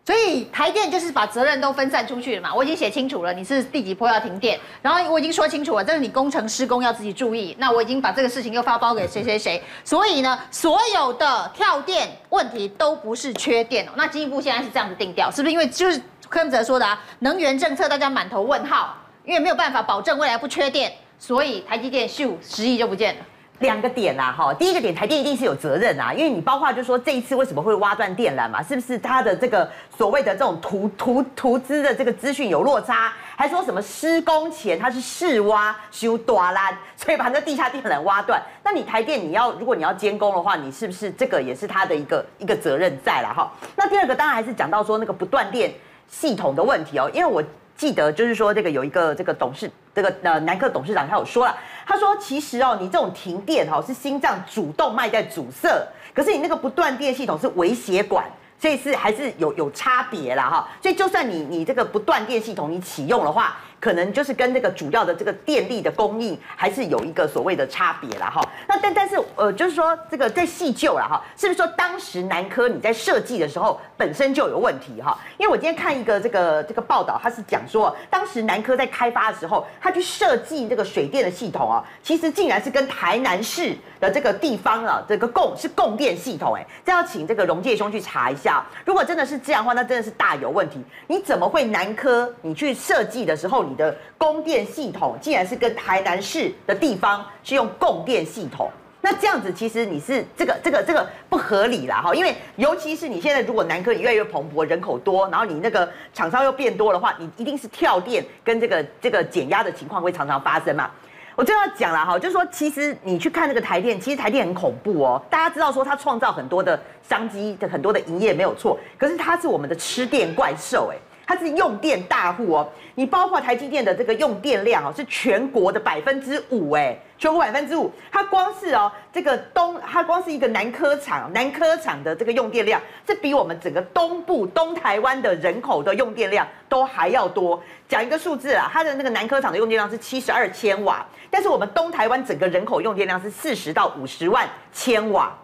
[0.06, 7.54] 所以台电就是把责任都分散出去了嘛，我已经写清楚了，你是第几波要停电，然后我已经说清楚了，这是你工程施工要自己注意。
[7.60, 13.92] 那我已经把这个事情又发包给谁谁谁，所以呢，所有的跳电问题都不是缺电哦。
[13.98, 15.52] 那经济部现在是这样子定调，是不是？
[15.52, 18.96] 因为就是柯文哲说的啊，能源政策大家满头问号，
[19.28, 23.22] 因为没有办法保证未来不缺电，所以台积电咻十亿就不见了。
[23.60, 43.52] 两个点啦，哈，第一个点，台电一定是有责任啊，因为你包括就是说这一次为什么会挖断电缆嘛，是不是它的这个所谓的这种图图图资的这个资讯有落差，还说什么施工前它是试挖修大缆，所以把那地下电缆挖断，那你台电你要如果你要监工的话，你是不是这个也是它的一个一个责任在了哈？
[43.76, 45.74] 那第二个当然还是讲到说那个不断电
[46.08, 47.44] 系统的问题哦，因为我。
[47.78, 58.26] 记得就是说，这个有一个这个董事，这个呃南科董事长他有说了，他说其实哦，你这种停电哈是心脏主动脉在阻塞，可是你那个不断电系统是微血管，
[58.60, 63.56] 所以是还是有有差别啦哈，所以就算你你这个不断电系统你启用的话。
[63.80, 68.42] 可能就是跟这个主要的这个电力的供应还是有一个所谓的差别啦哈。
[68.68, 75.18] 那但但是呃，就是说这个在细究了哈，是不是说当时南科你在设计的时候本身就有问题哈？
[75.38, 88.66] 因为我今天看一个这个这个报道，他是讲说当时南科在开发的时候，他去设计这个水电的系统啊，其实竟然是跟台南市的这个地方啊这个供是供电系统哎，这要请这个荣介兄去查一下。
[88.86, 90.84] 如果真的是这样的话，那真的是大有问题。
[91.06, 93.67] 你怎么会南科你去设计的时候？
[93.68, 98.70] 你的供电系统竟然是跟台南市的地方是用供电系统，
[99.02, 110.90] 那这样子其实你是这个这个这个不合理啦哈，因为尤其是你现在如果南科你越来越蓬勃，人口多，然后你那个厂商又变多的话，你一定是跳电跟这个这个减压的情况会常常发生嘛。
[111.36, 115.22] 我就要讲了哈，就是说其实你去看那个台电，其实台电很恐怖哦。
[115.30, 120.98] 大家知道说它创造很多的商机的很多的营业没有错，可是它是我们的吃电怪兽哎。
[121.28, 137.62] 它是用电大户哦，你包括台积电的这个用电量哦，是全国的百分之五哎，全国百分之五，它光是哦这个东，它光是一个南科厂，南科厂的这个用电量是比我们整个东部东台湾的人口的用电量都还要多。
[137.90, 145.38] 讲一个数字啊，它的那个南科厂的用电量是七十二千瓦，但是我们东台湾整个人口用电量是四十到五十万千瓦。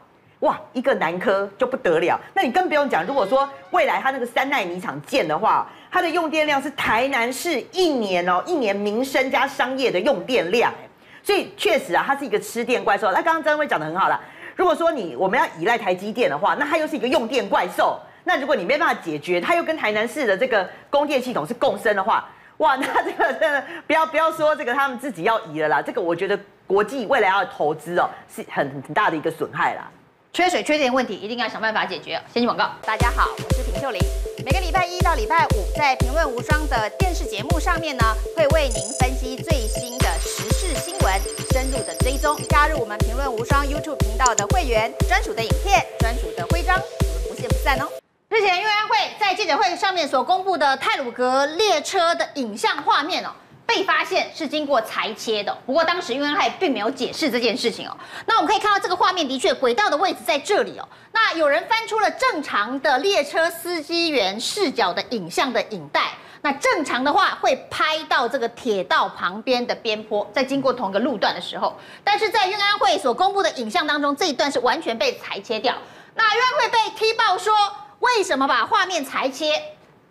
[0.44, 3.06] 哇，一个南科就不得了，那你更不用讲。
[3.06, 10.90] 如果说未来它那个三奈米厂建的话，它的用电量是台南市一年哦，一年民生加商业的用电量，哎，
[11.24, 13.10] 所以确实啊，它是一个吃电怪兽。
[13.14, 14.20] 那刚刚张威讲得很好了，
[14.58, 17.98] 如果说你我们要依赖台积电的话，那它又是一个用电怪兽。
[18.26, 22.28] 那如果你没办法解决，它又跟台南市的这个供电系统是共生的话，
[22.58, 29.90] 哇，那这个真的不要不要说这个他们自己要移了啦，这个我觉得国际未来要投资哦，是很很大的一个损害啦。
[30.36, 32.20] 缺水缺电问题一定要想办法解决。
[32.34, 34.02] 先进广告，大家好，我是平秀玲。
[34.44, 38.04] 每个礼拜一到礼拜五，在评论无双的电视节目上面呢，
[38.36, 42.36] 会为您分析最新的时事新闻，深入的追踪。
[42.50, 47.88] 加入我们评论无双 YouTube 频道的会员，专属的影片，专属的徽章，我们不见不散哦。
[48.30, 53.30] 日前，运安会在记者会上面所公布的泰鲁格列车的影像画面哦。
[53.66, 57.98] 被发现是经过裁切的，不过当时运安会并没有解释这件事情哦。
[58.26, 60.88] 那我们可以看到这个画面，的确轨道的位置在这里哦。
[61.12, 75.74] 那有人翻出了正常的列车司机员视角的影像的影带，那正常的话会拍到这个铁道旁边的边坡，在经过同一个路段的时候，但是在运安会所公布的影像当中，这一段是完全被裁切掉。
[76.16, 77.54] 那运安会被踢爆说，
[78.00, 79.54] 为什么把画面裁切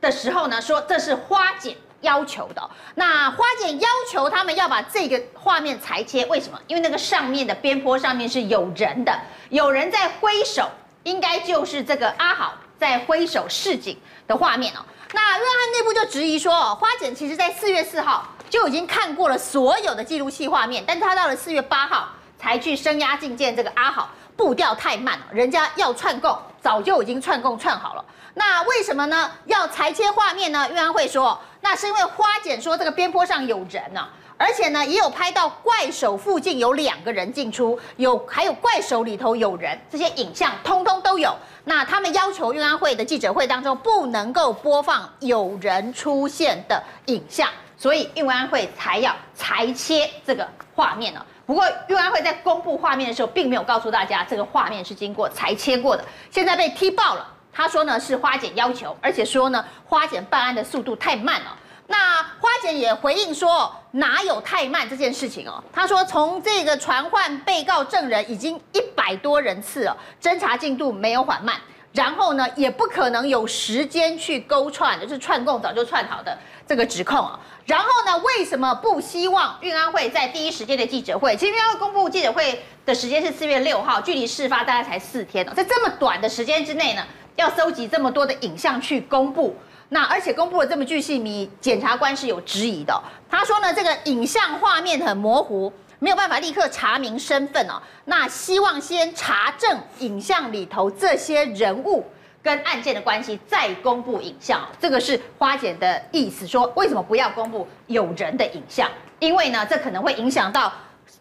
[0.00, 0.60] 的时候呢？
[0.60, 1.76] 说这是花剪。
[2.02, 6.58] 要求的，那花姐要求他们要把这个画面裁切，为什么？
[6.66, 10.68] 因为那个上面的边坡上面是有人的，有人在挥手，
[11.04, 14.84] 应该就是这个阿豪在挥手示警的画面哦。
[15.14, 28.04] 那约翰内部就质疑说，花姐其实在四月四号就已经看过了所有的记录器画面，但是他到了四月八号才去声押进见这个阿豪，步调太慢了，人家要串供，早就已经串供串好了。
[28.34, 29.30] 那为什么呢？
[29.44, 30.66] 要裁切画面呢？
[30.70, 41.34] 运安会说，那是因为花姐说这个边坡上有人呢、而且呢也有拍到怪手附近有两个人进出，有还有怪手里头有人，这些影像通通都有。
[41.64, 47.48] 那他们要求运安会的记者会当中不能够播放有人出现的影像，
[47.78, 51.24] 所以运安会才要裁切这个画面呢。
[51.46, 56.04] 不过，运安会在公布画面的时候，并没有告诉大家这个画面是经过裁切过的。
[56.30, 61.56] 现在被踢爆了，他说呢是花检要求，而且说呢花检办案的速度太慢了。
[61.88, 65.62] 那花检也回应说，哪有太慢这件事情哦？
[65.72, 71.56] 他说从这个传唤被告证人已经一百多人次了，侦查进度没有缓慢，
[71.92, 77.38] 然后呢也不可能有时间去勾串，就是串供早就串好的这个指控啊。
[77.66, 81.36] 然后呢，为什么不希望运安会在第一时间的记者会？
[81.36, 87.04] 其实运安会公布记者会的时间是四月六号，距离事发大概才四天哦，在这么短的时间之内呢，
[87.36, 89.56] 要搜集这么多的影像去公布，
[89.88, 93.02] 那而且公布了这么巨细靡，检察官是有质疑的。
[93.30, 97.80] 他说呢，这个影像画面很模糊，没有办法立刻查明身份哦。
[98.04, 102.04] 那希望先查证影像里头这些人物。
[102.44, 106.44] 跟案件的关系，再公布影像，这个是花姐的意思。
[106.44, 108.90] 说为什么不要公布有人的影像？
[109.20, 110.72] 因为呢，这可能会影响到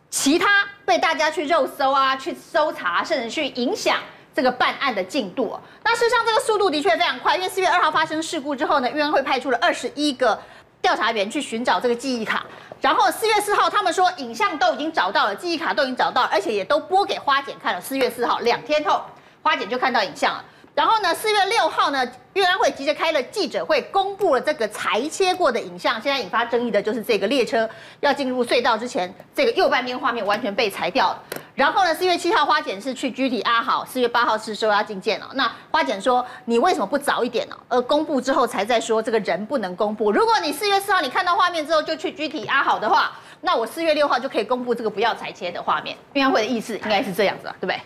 [0.10, 4.00] 其他被大家去肉搜啊、去搜查，甚至去影响
[4.34, 5.58] 这个办案的进度。
[5.84, 7.36] 那事实上，这个速度的确非常快。
[7.36, 10.40] 因为四月二号发生事故之后呢，院会派出了二十一个
[10.82, 12.46] 调查员去寻找这个记忆卡。
[12.80, 17.82] 然后四月四号，他们说影像都已经找到了，记忆卡都已经找到，而且也都播给花姐看了。
[17.82, 19.04] 四月四号两天后，
[19.44, 20.44] 花姐就看到影像了。
[20.74, 26.02] 然后呢，四月六号呢，运安会直接开了记者会，公布了这个裁切过的影像。
[26.02, 31.22] 现在引发争议的就是这个列车要进入隧道之前，这个右半边画面完全被裁掉了。
[31.56, 35.30] 然后呢，四月七号花检是去拘提阿好，四月八号是收押禁见了。
[35.34, 37.58] 那花检说，你为什么不早一点呢？
[37.68, 40.10] 而公布之后才在说这个人不能公布。
[40.10, 45.98] 如果你四月四号你看到画面之后就去拘提阿好的话，那我四月六号就可以公布这个不要裁切的画面。
[46.14, 47.82] 运安会的意思应该是这样子啊，对不对？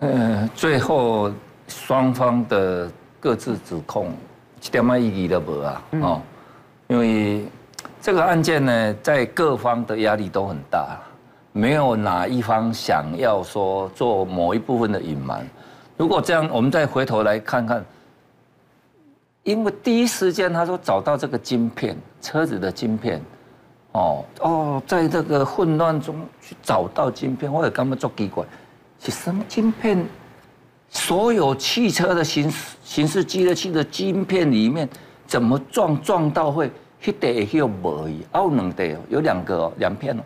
[0.00, 1.30] 呃，最后。
[1.72, 4.12] 双方的各自指控，
[4.62, 5.82] 一点嘛意义都没啊！
[6.02, 6.22] 哦，
[6.88, 7.44] 因为
[8.00, 10.98] 这个案件呢，在各方的压力都很大，
[11.52, 15.46] 没有哪一方想要说做某一部分的隐瞒。
[15.96, 17.84] 如果这样，我们再回头来看看，
[19.44, 23.20] 因为第一时间他说找到这个晶片，车子的晶片，
[23.92, 28.44] 哦哦，在这个混乱中去找到晶片，我也感觉做奇怪，
[29.00, 30.04] 是什么晶片？
[30.92, 32.52] 所有汽车的行
[32.84, 34.86] 行驶记录器的晶片里面，
[35.26, 36.70] 怎么撞撞到会
[37.02, 37.70] 一点也没有？
[38.32, 40.22] 哦，两对哦，有两个哦，两片哦。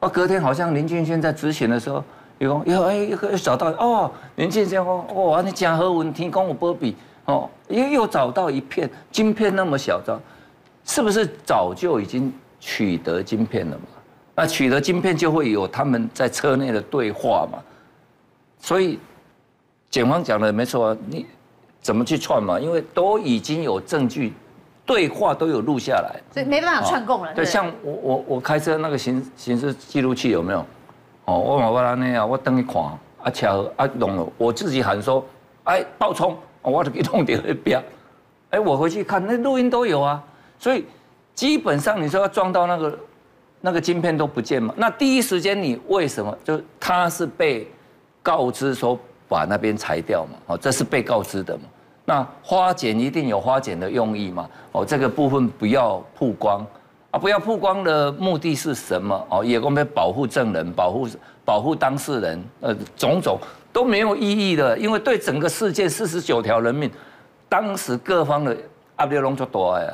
[0.00, 2.04] 哦，隔天好像林俊轩在执行的时候，
[2.38, 10.20] 有有哎，又找到哦，林俊轩哦，哇，你讲和问天公有波比哦，又又找到一片晶片那么小张，
[10.84, 13.84] 是不是早就已经取得晶片了嘛？
[14.34, 17.58] 那取得晶片就会有他们在车内的对话嘛？
[18.60, 18.98] 所以。
[19.90, 21.24] 检方讲的没错啊，你
[21.80, 22.60] 怎么去串嘛？
[22.60, 24.34] 因为都已经有证据，
[24.84, 27.32] 对话都有录下来，所以没办法串供了。
[27.32, 30.64] 对，像我我我开车那个行行驶记录器有没有？
[31.24, 32.82] 哦，我马巴拉那样，我等你看
[33.22, 35.24] 啊，巧啊弄了，我自己喊说，
[35.64, 37.82] 哎，爆冲，我就给弄掉一边。
[38.50, 40.22] 哎，我回去看那录音都有啊，
[40.58, 40.84] 所以
[41.34, 42.98] 基本上你说要撞到那个
[43.60, 44.74] 那个晶片都不见嘛？
[44.76, 47.66] 那第一时间你为什么就他是被
[48.22, 48.98] 告知说？
[49.28, 51.64] 把那边裁掉嘛，哦，这是被告知的嘛。
[52.04, 56.66] 那花检一定有花检的用意嘛，哦，这个部分不要曝光
[57.10, 59.26] 啊，不要曝光的目的是什么？
[59.28, 61.06] 哦，也我们保护证人，保护
[61.44, 63.38] 保护当事人，呃，种种
[63.72, 66.90] 都没有意义的，因为对整个事件四十九条人命，
[67.48, 68.56] 当时各方的
[68.96, 69.86] 阿列龙就多呀。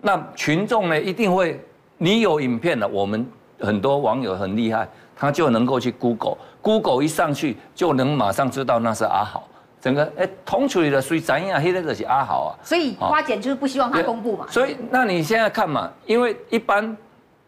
[0.00, 1.60] 那群众呢，一定会，
[1.96, 3.26] 你有影片了，我们
[3.58, 4.88] 很多网友很厉害。
[5.18, 9.42] 他就能够去 Google，Google 一上去就能马上知道那是阿豪，
[9.80, 12.50] 整个哎，同处理的谁怎样，黑的就是阿豪啊。
[12.62, 14.46] 所以花姐就是不希望他公布嘛。
[14.48, 16.96] 所以那你现在看嘛，因为一般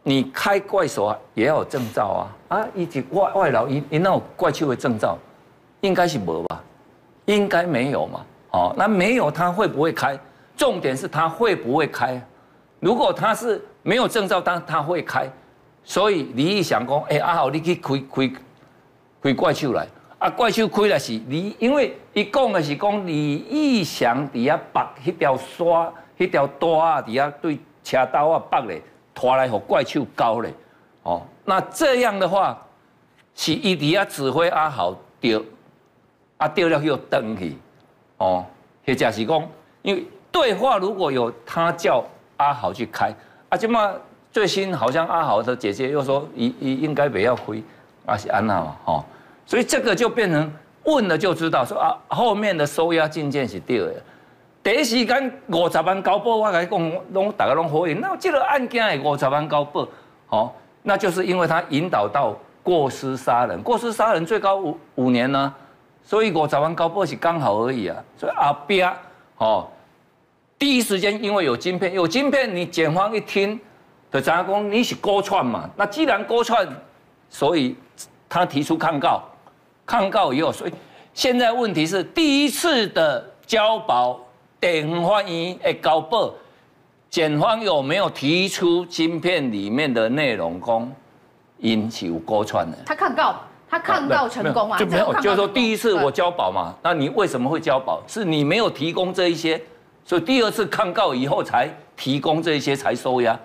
[0.03, 5.17] 你开怪手啊也要有证照啊，啊，以及外外劳一一那种怪兽的证照，
[5.81, 6.61] 应该是没吧？
[7.27, 8.21] 应该没有嘛？
[8.51, 10.19] 哦，那没有他会不会开？
[10.57, 12.21] 重点是他会不会开？
[12.81, 15.31] 如果他是没有证照，但他会开。
[15.83, 18.33] 所以李义祥讲，哎、阿豪，你去开开
[19.23, 19.87] 开怪兽来，
[20.19, 28.81] 啊，怪兽开来是李，因为伊讲的是讲李义祥伫遐绑迄条刷，迄条带啊，伫遐对车刀啊绑咧，
[29.15, 30.55] 拖来互怪兽搞咧，
[31.03, 32.57] 哦，那这样的话
[33.35, 35.43] 是伊伫遐指挥阿豪掉，
[36.37, 37.57] 啊掉了又登去，
[38.19, 38.45] 哦，
[38.87, 39.49] 或者是讲，
[39.83, 42.05] 因为对话如果有他叫
[42.37, 43.13] 阿豪去开，
[43.49, 43.93] 啊，即么。
[44.33, 47.63] 最新好像阿豪的姐姐又说，应应应该不要亏，
[48.07, 49.05] 阿是安娜嘛，吼，
[49.45, 50.53] 所以这个就变成
[50.85, 53.95] 问了就知道，说啊后面的收押禁见是对的。
[54.63, 59.89] 第一时间五十万交保，我来讲，拢大家拢回应，那这个案件的五十万交保，
[60.29, 65.53] 吼，那就是因为他引导到过失杀人，过失杀人最高五五年呢，
[66.05, 67.97] 所以五十万交保是刚好而已啊。
[68.17, 68.93] 所以后边
[69.39, 69.67] 哦，
[70.59, 73.59] 第一时间因为有晶片，有晶片，你检方一听，
[74.13, 75.69] 就知影讲你是勾串嘛。
[75.77, 76.67] 那既然勾串，
[77.29, 77.77] 所以
[78.29, 79.23] 他提出抗告，
[79.87, 80.73] 抗告以后，所以
[81.15, 84.19] 现在问题是第一次的交保，
[84.59, 86.33] 电法院的交保，
[87.09, 90.91] 检方有没有提出晶片里面的内容供？
[91.63, 93.35] 引起勾串的，他抗告，
[93.69, 98.03] 他抗告成功啊，就没有，就是说第一次我交保嘛，那你为什么会交保？
[98.07, 99.61] 是你没有提供这一些，
[100.03, 103.39] 所以第二次抗告以后才提供这一些才收押。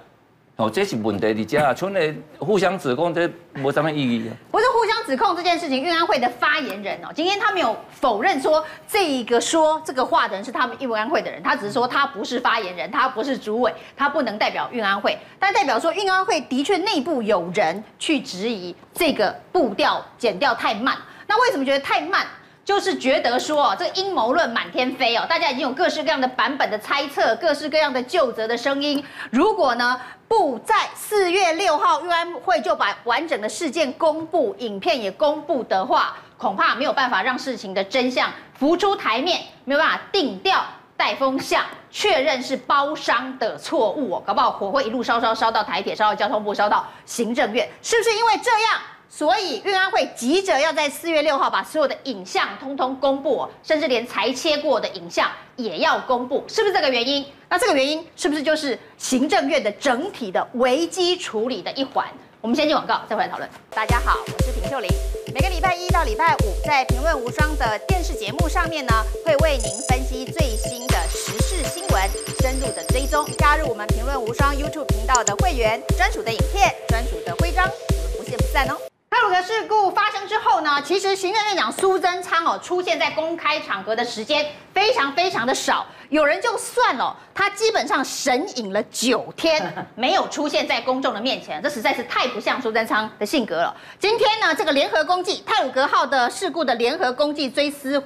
[0.58, 4.32] 哦，这是问题的家，村内互相指控，这没什么意义啊。
[4.52, 20.98] 不是互相指控这件事情，运安会的发言人哦，今天他没有否认说这一个说这个话的人是他们运安会的人，他只是说他不是发言人，他不是主委，他不能代表运安会，但代表说运安会的确内部有人去质疑这个步调减掉太慢。
[21.28, 22.26] 那为什么觉得太慢？
[22.66, 29.06] 就是觉得说哦，这个阴谋论满天飞哦，大家已经有各式各样的版本的猜测，各式各样的究责的声音。
[29.30, 40.66] 如果呢不在四月六号，运安会就把完整的事件公布，影片也公布的话，恐怕没有办法让事情的真相浮出台面，没有办法定调
[40.98, 48.82] 带风向，确认是包商的错误哦，搞不好火会一路烧烧烧到台铁，烧到交通部，烧到行政院，是不是因为这样？
[49.10, 57.26] 所以运安会急着要在四月六号把所有的影像通通公布，甚至连裁切过的影像也要公布，是不是这个原因？
[57.48, 62.06] 那这个原因是不是就是行政院的整体的危机处理的一环？
[62.42, 63.50] 我们先进广告，再回来讨论。
[63.72, 64.90] 大家好，我是平秀玲。
[65.34, 68.94] 每个礼拜一到礼拜五，在《评论无双》的电视节目上面呢，
[69.26, 72.10] 会为您分析最新的时事新闻，
[72.42, 73.26] 深入的追踪。
[73.38, 78.78] 加入我们《评论无双》YouTube 频道的会员，专属的影片，专属的徽章，我们不见不散哦。
[79.16, 93.74] 太鲁阁事故发生之后呢，其实行政院长苏贞昌哦出现在公开场合的时间非常非常的少，有人就算了，他基本上神隐了九天， 没有出现在公众的面前，这实在是太不像苏贞昌的性格了。
[93.98, 98.04] 今天呢，这个联合公祭泰鲁格号的事故的联合公祭追思，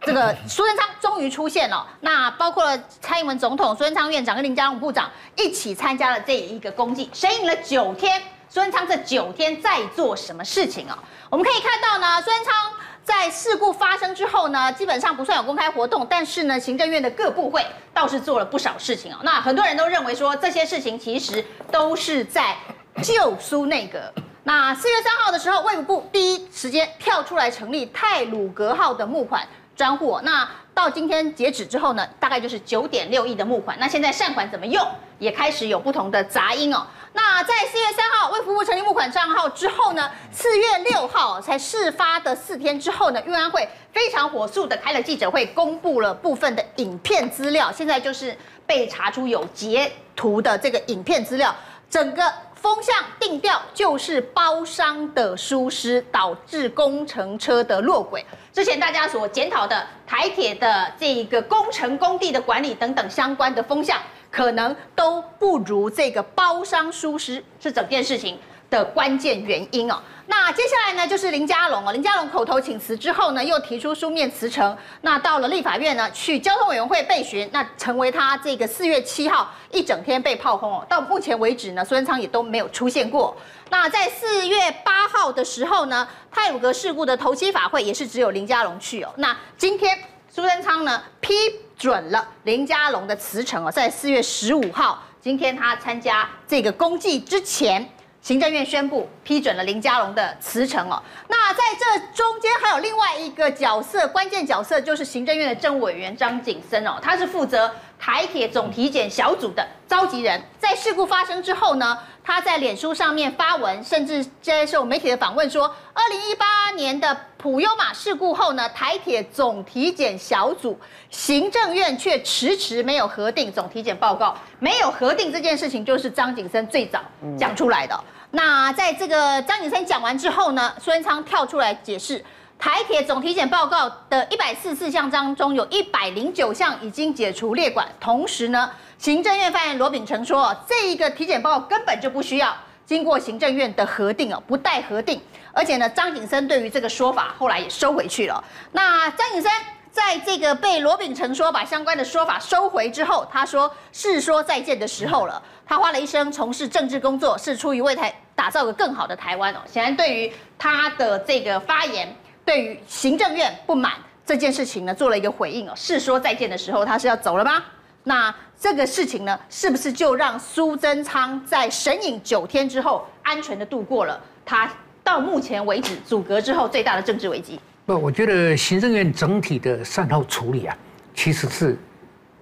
[0.00, 8.22] 这个 苏贞昌终于出现了，那包括了蔡英文总统、苏贞昌院长跟林佳龙部长一起参加了这一个公祭，神隐了九天。
[8.48, 10.96] 孙昌这九天在做什么事情啊？
[11.28, 12.72] 我们可以看到呢，孙昌
[13.04, 19.18] 在事故发生之后呢，基本上不算有公开活动，但是呢，行政院的各部会倒是做了不少事情哦。
[19.22, 22.56] 那很多人都认为说，这些事情其实都是在
[23.02, 23.98] 救苏内阁。
[24.44, 30.20] 那四月三号的时候，卫福部第一时间跳出来成立泰鲁格号的募款专户。
[30.22, 33.76] 那到今天截止之后呢，大概就是九点六亿的募款。
[33.80, 34.86] 那现在善款怎么用，
[35.18, 36.86] 也开始有不同的杂音哦。
[37.16, 47.72] 那在四月三号卫福部成立募款账号之后呢，四月六号才事发的四天之后呢，运安会非常火速的开了记者会，公布了部分的影片资料。
[47.72, 48.36] 现在就是
[48.66, 51.54] 被查出有截图的这个影片资料，
[51.88, 58.22] 整个风向定调就是包商的疏失导致工程车的落轨。
[58.52, 63.98] 之前大家所检讨的台铁的这个工程工地的管理等等相关的风向。
[64.36, 69.98] 可能都不如这个包商疏失是整件事情的关键原因哦。
[70.26, 71.90] 那接下来呢，就是林佳龙哦。
[71.90, 74.76] 林佳龙口头请辞之后呢，又提出书面辞呈。
[75.00, 80.84] 那到了立法院呢，去交通委员会备询，那成为他这个四月七号一整天被炮轰哦。
[80.86, 83.34] 到目前为止呢，苏贞昌也都没有出现过。
[83.70, 89.10] 那在四月八号的时候呢，泰鲁阁事故的头七法会也是只有林佳龙去哦。
[89.16, 91.32] 那今天苏贞昌呢批。
[91.78, 97.86] 准了林佳龙的辞呈哦，在四月十五号，今天他参加这个公祭之前，
[98.22, 101.02] 行政院宣布批准了林佳龙的辞呈哦。
[101.28, 110.42] 那在这中间还有另外一个角色，关键角色就是行政院的政务委员张景森哦，他是负责台铁总体检小组的召集人。
[110.58, 120.78] 在事故发生之后呢，他在脸书上面发文，甚至接受媒体的访问说，二零一八年的普悠玛事故后呢，台铁总体检小组。
[121.08, 127.00] 行政院却迟迟没有核定总体检报告，没有核定这件事情，就是张景森最早
[127.38, 127.98] 讲出来的。
[128.32, 132.22] 那在这个张景森讲完之后呢，苏贞昌跳出来解释，
[132.58, 137.86] 台铁总体检报告的一百四十四项当中，有一百零九项已经解除列管。
[138.00, 145.20] 同时呢，行政院发言人罗秉成说，这一个体检报告根本就不需要经过行政院的核定哦，不待核定。
[145.52, 148.42] 而且呢，张景森对于这个说法后来也收回去了。
[148.72, 149.50] 那张景森。
[149.96, 155.42] 在这个被罗秉成说把相关的说法收回之后，他说是说再见的时候了。
[155.64, 159.58] 他花了一生从事政治工作，是出于为台打造个更好的台湾哦。
[159.66, 162.14] 显然，对于他的这个发言，
[162.46, 163.94] 对于行政院不满
[164.24, 165.72] 这件事情呢，做了一个回应哦。
[165.74, 167.62] 是说再见的时候，他是要走了吗？
[168.04, 174.72] 那这个事情呢，是不是就让苏贞昌在神隐九天之后安全的度过了他
[175.02, 177.58] 到目前为止阻隔之后最大的政治危机？
[177.84, 180.76] 不，我觉得行政院整体的善后处理啊，
[181.16, 181.76] 其实是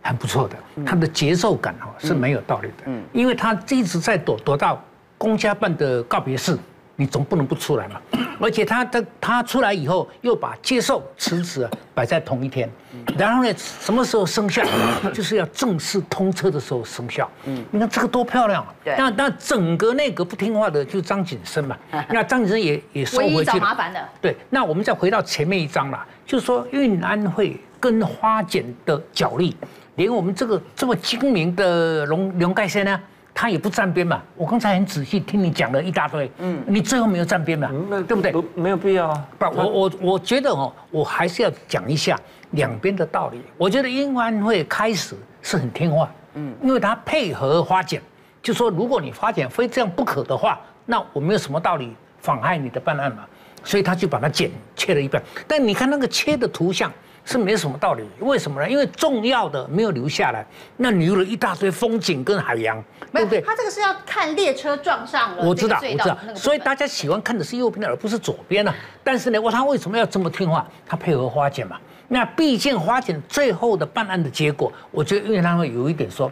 [0.03, 0.57] 很不错的。
[0.85, 4.85] 他的节奏感哦是没有道理的，嗯，因为他一直在躲躲到
[5.17, 6.59] 公家办的告别式。
[6.97, 8.01] 你总不能不出来嘛，
[8.41, 12.71] 而且他的他出来以后，又把接受辞职摆在同一天，
[13.19, 14.63] 然后呢，什么时候生效？
[15.13, 17.29] 就是要正式通车的时候生效。
[17.47, 18.73] 嗯，你看这个多漂亮啊！
[18.85, 21.77] 对，那那整个那个不听话的就是张景生嘛，
[22.11, 23.59] 那张景生也也收回去。
[23.59, 24.01] 麻烦的。
[24.21, 29.57] 对，那我们再回到前面一章了，就是说运安会跟花检的角力，
[29.97, 33.01] 连我们这个这么精明的龙龙盖先呢？
[33.35, 38.31] 他也不站边嘛，我刚才很仔细听你讲了一大堆，嗯，你最后没有站边嘛，嗯，对不对？
[38.31, 39.27] 不，没有必要啊。
[39.37, 42.17] 不，我我我觉得哦，我还是要讲一下
[42.53, 43.43] 两边的道理。
[43.59, 48.01] 我觉得英安会开始是很听话，嗯，因为他配合花检，
[48.41, 53.25] 就说如果你花检非这样不可的话，那我没有什么道理妨害你的办案嘛，
[53.65, 55.21] 所以他就把它剪切了一半。
[55.49, 56.91] 但你看那个切的图像。
[57.25, 58.69] 是没什么道理，为什么呢？
[58.69, 60.47] 因为重要的没有留下来，
[60.77, 63.41] 那留了一大堆风景跟海洋，对不对？
[63.41, 68.73] 他这个是要看列车撞上了，我知道，我知道，所以大家喜欢看的是右边的，而不是左边的。
[69.03, 70.67] 但是呢，我他为什么要这么听话？
[70.87, 71.79] 他配合花姐嘛。
[72.09, 76.31] 那毕竟花姐最后的办案的结果，我觉得因为他会有一点说，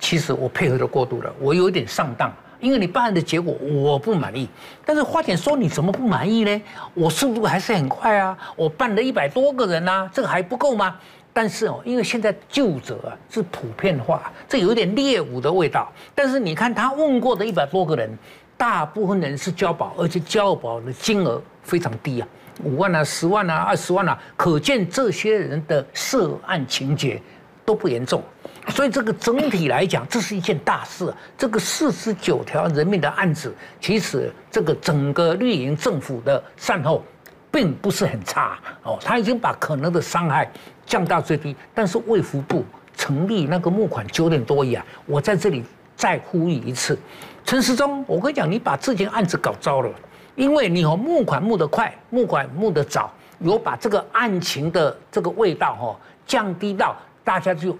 [0.00, 2.32] 其实我配合的过度了，我有一点上当。
[2.64, 4.48] 因为你办案的结果我不满意，
[4.86, 6.62] 但是花检说你怎么不满意呢？
[6.94, 10.96] 我速度还是很快啊，我办了一百多个人啊，这个还不够吗？
[11.30, 15.92] 但是哦，因为现在究责啊是普遍化，这有点猎巫的味道。
[16.14, 18.18] 但是你看他问过的一百多个人，
[18.56, 22.28] 大部分人是交保，而且交保的金额非常低啊，
[22.62, 27.20] 五万啊、十万啊、二十万啊，可见这些人的涉案情节
[27.64, 28.22] 都不严重。
[28.68, 31.12] 所以这个整体来讲，这是一件大事。
[31.36, 37.04] 这个四十九条人命的案子，其实这个整个绿营政府的善后，
[37.50, 38.98] 并不是很差哦。
[39.02, 40.50] 他已经把可能的伤害
[40.86, 41.54] 降到最低。
[41.74, 42.64] 但是卫福部
[42.96, 45.62] 成立那个募款九点多亿啊，我在这里
[45.94, 46.98] 再呼吁一次，
[47.44, 49.90] 陈时中，我跟你讲，你把这件案子搞糟了，
[50.36, 55.96] 因为你和募款募得快，募款募得早，有把这个案情的这个味道哈
[56.26, 57.76] 降低到大家就。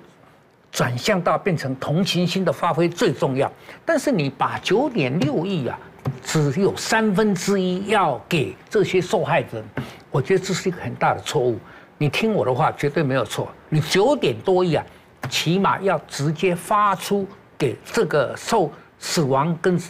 [0.72, 3.48] 转向到变成同情心的发挥最重要，
[3.86, 5.78] 但是你把九点六亿啊，
[6.24, 9.62] 只有三分之一要给这些受害者，
[10.10, 11.60] 我觉得这是一个很大的错误。
[11.96, 13.48] 你听我的话，绝对没有错。
[13.68, 14.84] 你九点多亿啊，
[15.30, 17.24] 起码要直接发出
[17.56, 18.68] 给这个受
[18.98, 19.80] 死亡跟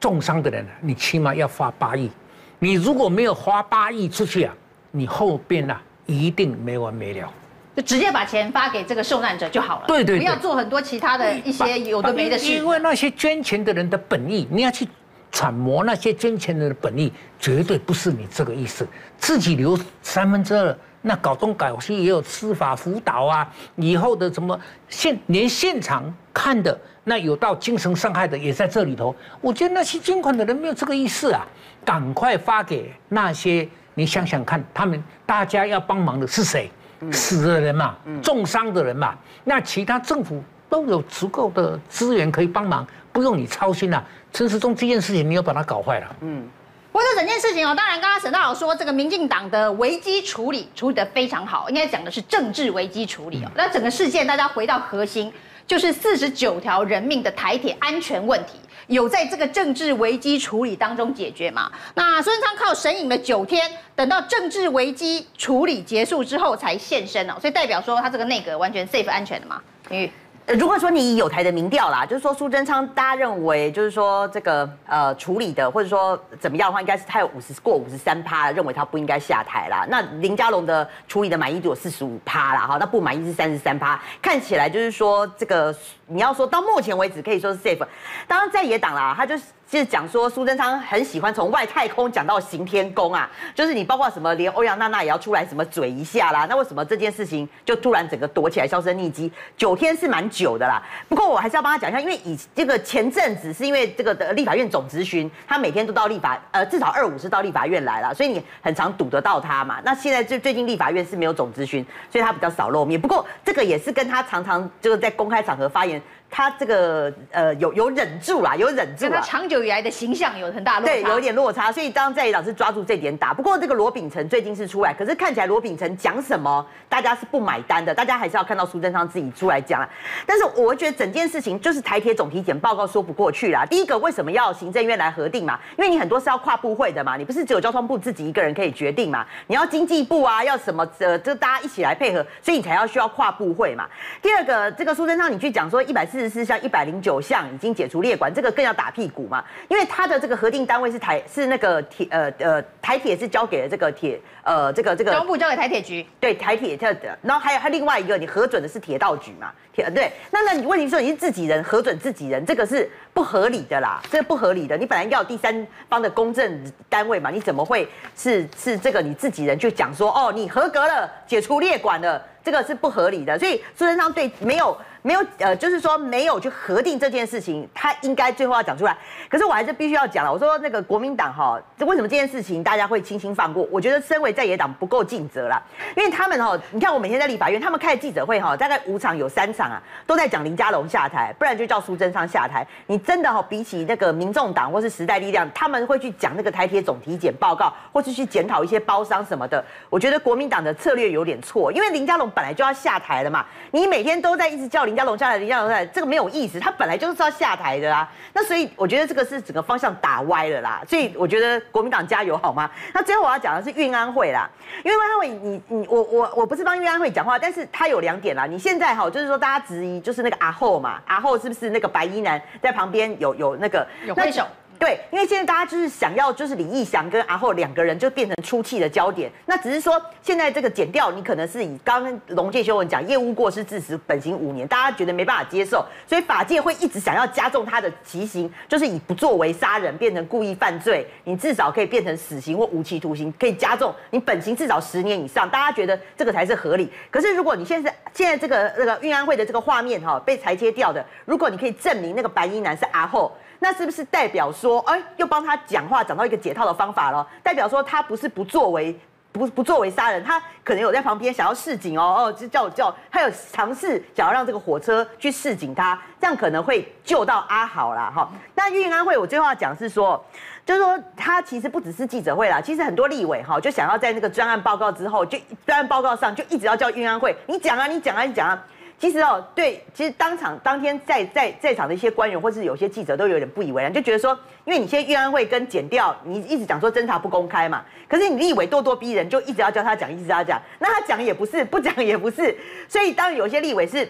[0.00, 2.10] 重伤的人，你起码要发八亿。
[2.58, 4.52] 你如果没有花八亿出去啊，
[4.90, 7.32] 你后边啊一定没完没了。
[7.74, 12.52] 就直接把钱发给这个受难者就好了，对对，不要做很多其他的一些有的没的事。
[12.52, 14.86] 因为那些捐钱的人的本意，你要去
[15.30, 18.86] 揣摩那些捐钱人的本意，绝对不是你这个意思。
[19.16, 24.60] 自己留三分之二，那搞东搞西也有司法辅导啊，以后的什么
[24.90, 29.16] 现连现场看的那有到精神伤害的也在这里头。
[29.40, 31.46] 我觉得那些捐款的人没有这个意思啊，
[31.86, 36.70] 赶快发给那些你想想看，他们大家要帮忙的是谁？
[37.10, 44.04] 死的人嘛，重伤的人嘛，那其他政府都有足够的资源可以帮忙，不用你操心啊。
[44.32, 46.16] 陈时中这件事情，你又把它搞坏了。
[46.20, 46.48] 嗯，
[46.90, 53.50] 不过这整件事情哦，当然刚刚沈大佬说这个民进党的危机处理处理得非常好，应该讲的是政治危机处理哦。
[53.54, 55.32] 那整个事件大家回到核心，
[55.66, 58.58] 就是四十九条人命的台铁安全问题。
[58.88, 61.70] 有在这个政治危机处理当中解决嘛？
[61.94, 69.60] 那苏贞昌靠神隐了九天，等到政治危机处理结束之后才现身哦，所以代表说他这个内阁完全 safe 安全的嘛？
[69.90, 70.10] 因为
[70.58, 79.86] 如果说你有台的民调啦，就是说苏贞昌，大家认为就是说这个呃处理的，或者说怎么样的话，应该是他有五十过五十三趴，认为他不应该下台啦。
[79.88, 83.98] 那林佳龙的处理的满意度有四十五趴啦，哈，那不满意是三十三趴。
[84.20, 85.74] 看起来就是说这个
[86.06, 87.86] 你要说到目前为止可以说是 safe。
[88.28, 99.32] 当然在野党啦，他就是就是讲说苏贞昌很喜欢从外太空讲到行天宫啊，就是你包括什么连欧阳娜娜也要出来什么嘴一下啦，那为什么这件事情就突然整个躲起来销声匿迹？
[99.56, 109.80] 九天是蛮久的啦，不过我还是要帮他讲一下，因为以这个前阵子是因为这个的立法院总咨询，他每天都到立法，呃，至少二五是到立法院来了，所以你很常堵得到他嘛。
[109.82, 113.00] 那现在就最近立法院是没有总咨询，所以他比较少露面。
[113.00, 115.98] 不过这个也是跟他常常就是在公开场合发言。
[116.32, 119.18] 他这个呃有有忍住啦，有忍住啦。
[119.18, 120.94] 他长久以来的形象有很大落差。
[120.94, 123.34] 对，有一点落差，所以当在野党是抓住这点打。
[123.34, 127.94] 不过这个罗秉成最近是出来，可是看起来罗秉成讲什么，大家是不买单的。
[127.94, 129.86] 大家还是要看到苏贞昌自己出来讲。
[130.24, 133.66] 但是我觉得整件事情就是台铁总体检报告说不过去啦。
[133.66, 135.60] 第一个为什么要行政院来核定嘛？
[135.76, 139.26] 因为你很多是要跨部会的嘛，你不是只有交通部自己一个人可以决定嘛？
[139.48, 143.86] 你要经济部啊，要什么呃，就大家一起来配合，所以你才要需要跨部会嘛。
[144.22, 147.02] 第二个，这个苏贞昌你去讲说一百四十四项一百零。
[147.02, 149.42] 九项已经解除列管，这个更要打屁股嘛？
[149.68, 159.50] 因为它的这个核定单位是台是那个铁呃呃台铁是交给了这个铁呃这个这个交通部交给台铁局，对台铁特的，然后还有还另外一个你核准的是铁道局嘛？
[159.72, 164.76] 铁对，那那你问题说你是自己人核准自己人，这个是不合理的啦，这个不合理的。
[164.76, 173.36] 你本来要第三方的公证单位嘛，你怎么会是是这个你自己人就讲说哦你合格了解除列管了，这个是不合理的。
[173.40, 174.76] 所以苏贞昌对没有。
[175.04, 178.96] 没有，呃，就是说没有去核定这件事情，他应该最后要讲出来。
[179.28, 183.66] 可是我还是必须要讲了，我说那个国民党哈，这为什么这件事情大家会轻轻放过？
[183.72, 185.60] 我觉得身为在野党不够尽责啦，
[185.96, 192.64] 因为他们哈，你看我每天在立法院，他们开记者会哈，大概五场有三场啊，都在讲林佳龙下台，不然就叫苏贞昌下台。
[192.86, 199.64] 你真的哈，比起那个民众党或是时代力量，他们会去讲那个台铁总体检报告，或是去检讨一些包商什么的。
[199.90, 204.91] 我觉得国民党的策略有点错，因为林佳龙本来就要下台了嘛，你每天都在一直叫林。
[204.92, 206.60] 人家龙下来，林佳龙下来，这个没有意思。
[206.60, 208.06] 他本来就是要下台的啦。
[208.34, 210.82] 那所以我觉得这个是整个方向打歪了啦。
[210.86, 212.70] 所以我觉得国民党加油好吗？
[212.92, 214.48] 那最后我要讲的是运安会啦。
[214.84, 218.44] 因为运安会你，你我我我不是帮运安会讲话，但是他有两点啦。
[218.44, 224.46] 你现在哈，就是说大家质疑，就是那个阿后嘛，阿后是不是那个白衣男在旁边有有那个有挥手？
[224.82, 229.30] 对，因为现在大家就是想要，就是李义祥跟阿后两个人就变成出气的焦点。
[229.46, 246.90] 那只是说，现在这个剪掉，你可能是以刚刚龙介修文讲，业务过失致死，本刑五年，大家觉得没办法接受，所以法界会一直想要加重他的极刑，就是以不作为杀人变成故意犯罪，你至少可以变成死刑或无期徒刑，可以加重你本刑至少十年以上，大家觉得这个才是合理。
[247.08, 253.30] 可是如果你现在现在这个那个运安会的这个画面哈被裁切掉的，如果你可以证明那个白衣男是阿后。
[253.62, 257.24] 那是不是代表说，哎，又帮他讲话，讲到一个解套的方法了？
[257.44, 258.98] 代表说他不是不作为，
[259.30, 268.28] 不不作为杀人，他可能有在旁边想要示警哦哦，就叫叫他有尝试想要让这个火车去示警他，这样可能会救到阿豪啦哈。
[268.56, 270.20] 那运安会我最后要讲是说，
[270.66, 278.60] 就是说他其实不只是记者会啦，其实很多立委哈就想要在那个专案报告之后，就专案报告上就一直要叫运安会，你讲啊，你讲啊，你讲啊。
[279.02, 292.56] 其实哦，对，其实当场当天在在在场的一些官员或是有些记者都有点不以为然，就觉得说，因为你现在运安会跟检调，你一直讲说侦查不公开嘛，可是你立委咄咄逼人，就一直要叫他讲，一直要讲，那他讲也不是，不讲也不是，
[292.88, 294.08] 所以当然有些立委是。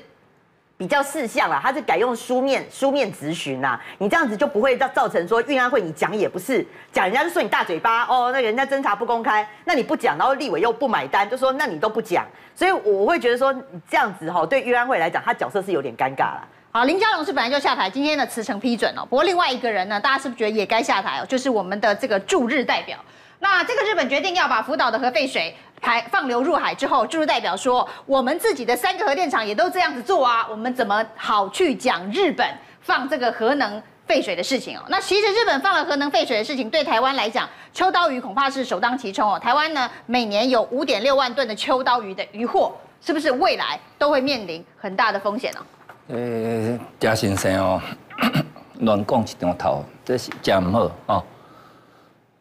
[0.83, 16.49] 比较事项啦，他是改用书面书面质询啦，你这样子就不会造造成说运安会你讲也不是讲，人家就说你大嘴巴哦，那人家侦查不公开，那你不讲，然后立委又不买单，就说那你都不讲，所以我会觉得说你这样子哈，对运安会来讲，他角色是有点尴尬了。
[16.72, 21.26] 好，林佳龙是本来就下台，今天的辞呈批准了，不过另外一个人呢，大家是不是觉得也该下台哦？
[21.28, 22.99] 就是我们的这个驻日代表。
[23.39, 32.49] 那这个日本决定要把福岛的核废水排放流入海之后，就是代表说，我们自己的三个核电厂也都这样子做啊，我们怎么好去讲日本
[32.80, 34.83] 放这个核能废水的事情哦？
[34.89, 39.37] 那其实日本放了核能废水的事情，对台湾来讲，秋刀鱼恐怕是首当其冲哦。
[39.37, 45.61] 台湾呢，每年有五点六万吨的秋刀鱼的渔获，是不是未来都会面临很大的风险呢？
[46.09, 47.83] 呃，嘉先生哦，
[48.78, 51.24] 乱讲一张头，这是真唔好哦。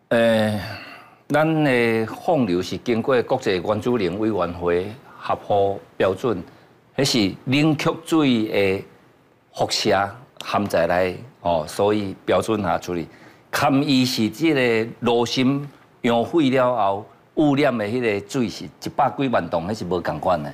[0.09, 0.61] 呃。
[1.31, 4.85] 咱的放流是经过国际原子能委员会
[5.17, 6.43] 合乎标准，
[6.97, 8.83] 迄是冷却水的
[9.53, 10.09] 辐射
[10.43, 13.07] 含在来哦，所以标准下处理。
[13.49, 15.65] 含伊是这个炉心
[16.01, 17.05] 熔废了后
[17.35, 20.53] 污染的迄个水是一百几万吨，迄是无共款的。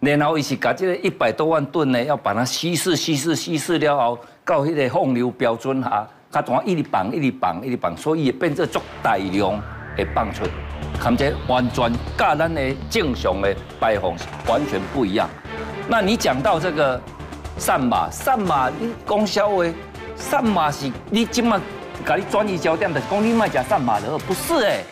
[0.00, 9.62] 然后伊是把这个一百多万吨呢，要把它稀释、稀释、稀释了后，到迄个放流标准下，它怎一直放、一直放、一直放，所以也变做足大量。
[9.98, 10.44] 会放出，
[11.00, 15.28] 看这完全跟咱的正常的排放是完全不一样。
[15.88, 17.00] 那你讲到这个
[17.58, 19.64] 散马，散马你讲笑话，
[20.14, 21.60] 散马是你今嘛
[22.06, 24.84] 给你转移焦点的，讲你卖假散马的，不是哎，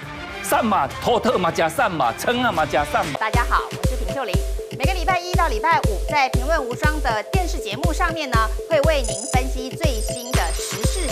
[0.43, 3.19] 散马托特嘛假善马，称啊嘛假善马。
[3.21, 4.35] 大家好，我是平秀玲。
[4.77, 8.37] 每个礼拜一到礼拜五，在评论无双的电视节目上面呢，
[8.69, 10.41] 会为您分析最新的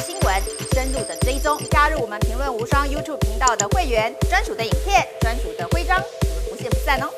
[0.05, 0.35] 新闻，
[0.75, 1.59] 深入的追踪。
[1.71, 7.11] 加入我们评论无双 YouTube 频道的会员，专属的影片，专属的徽章，我们不见不散哦。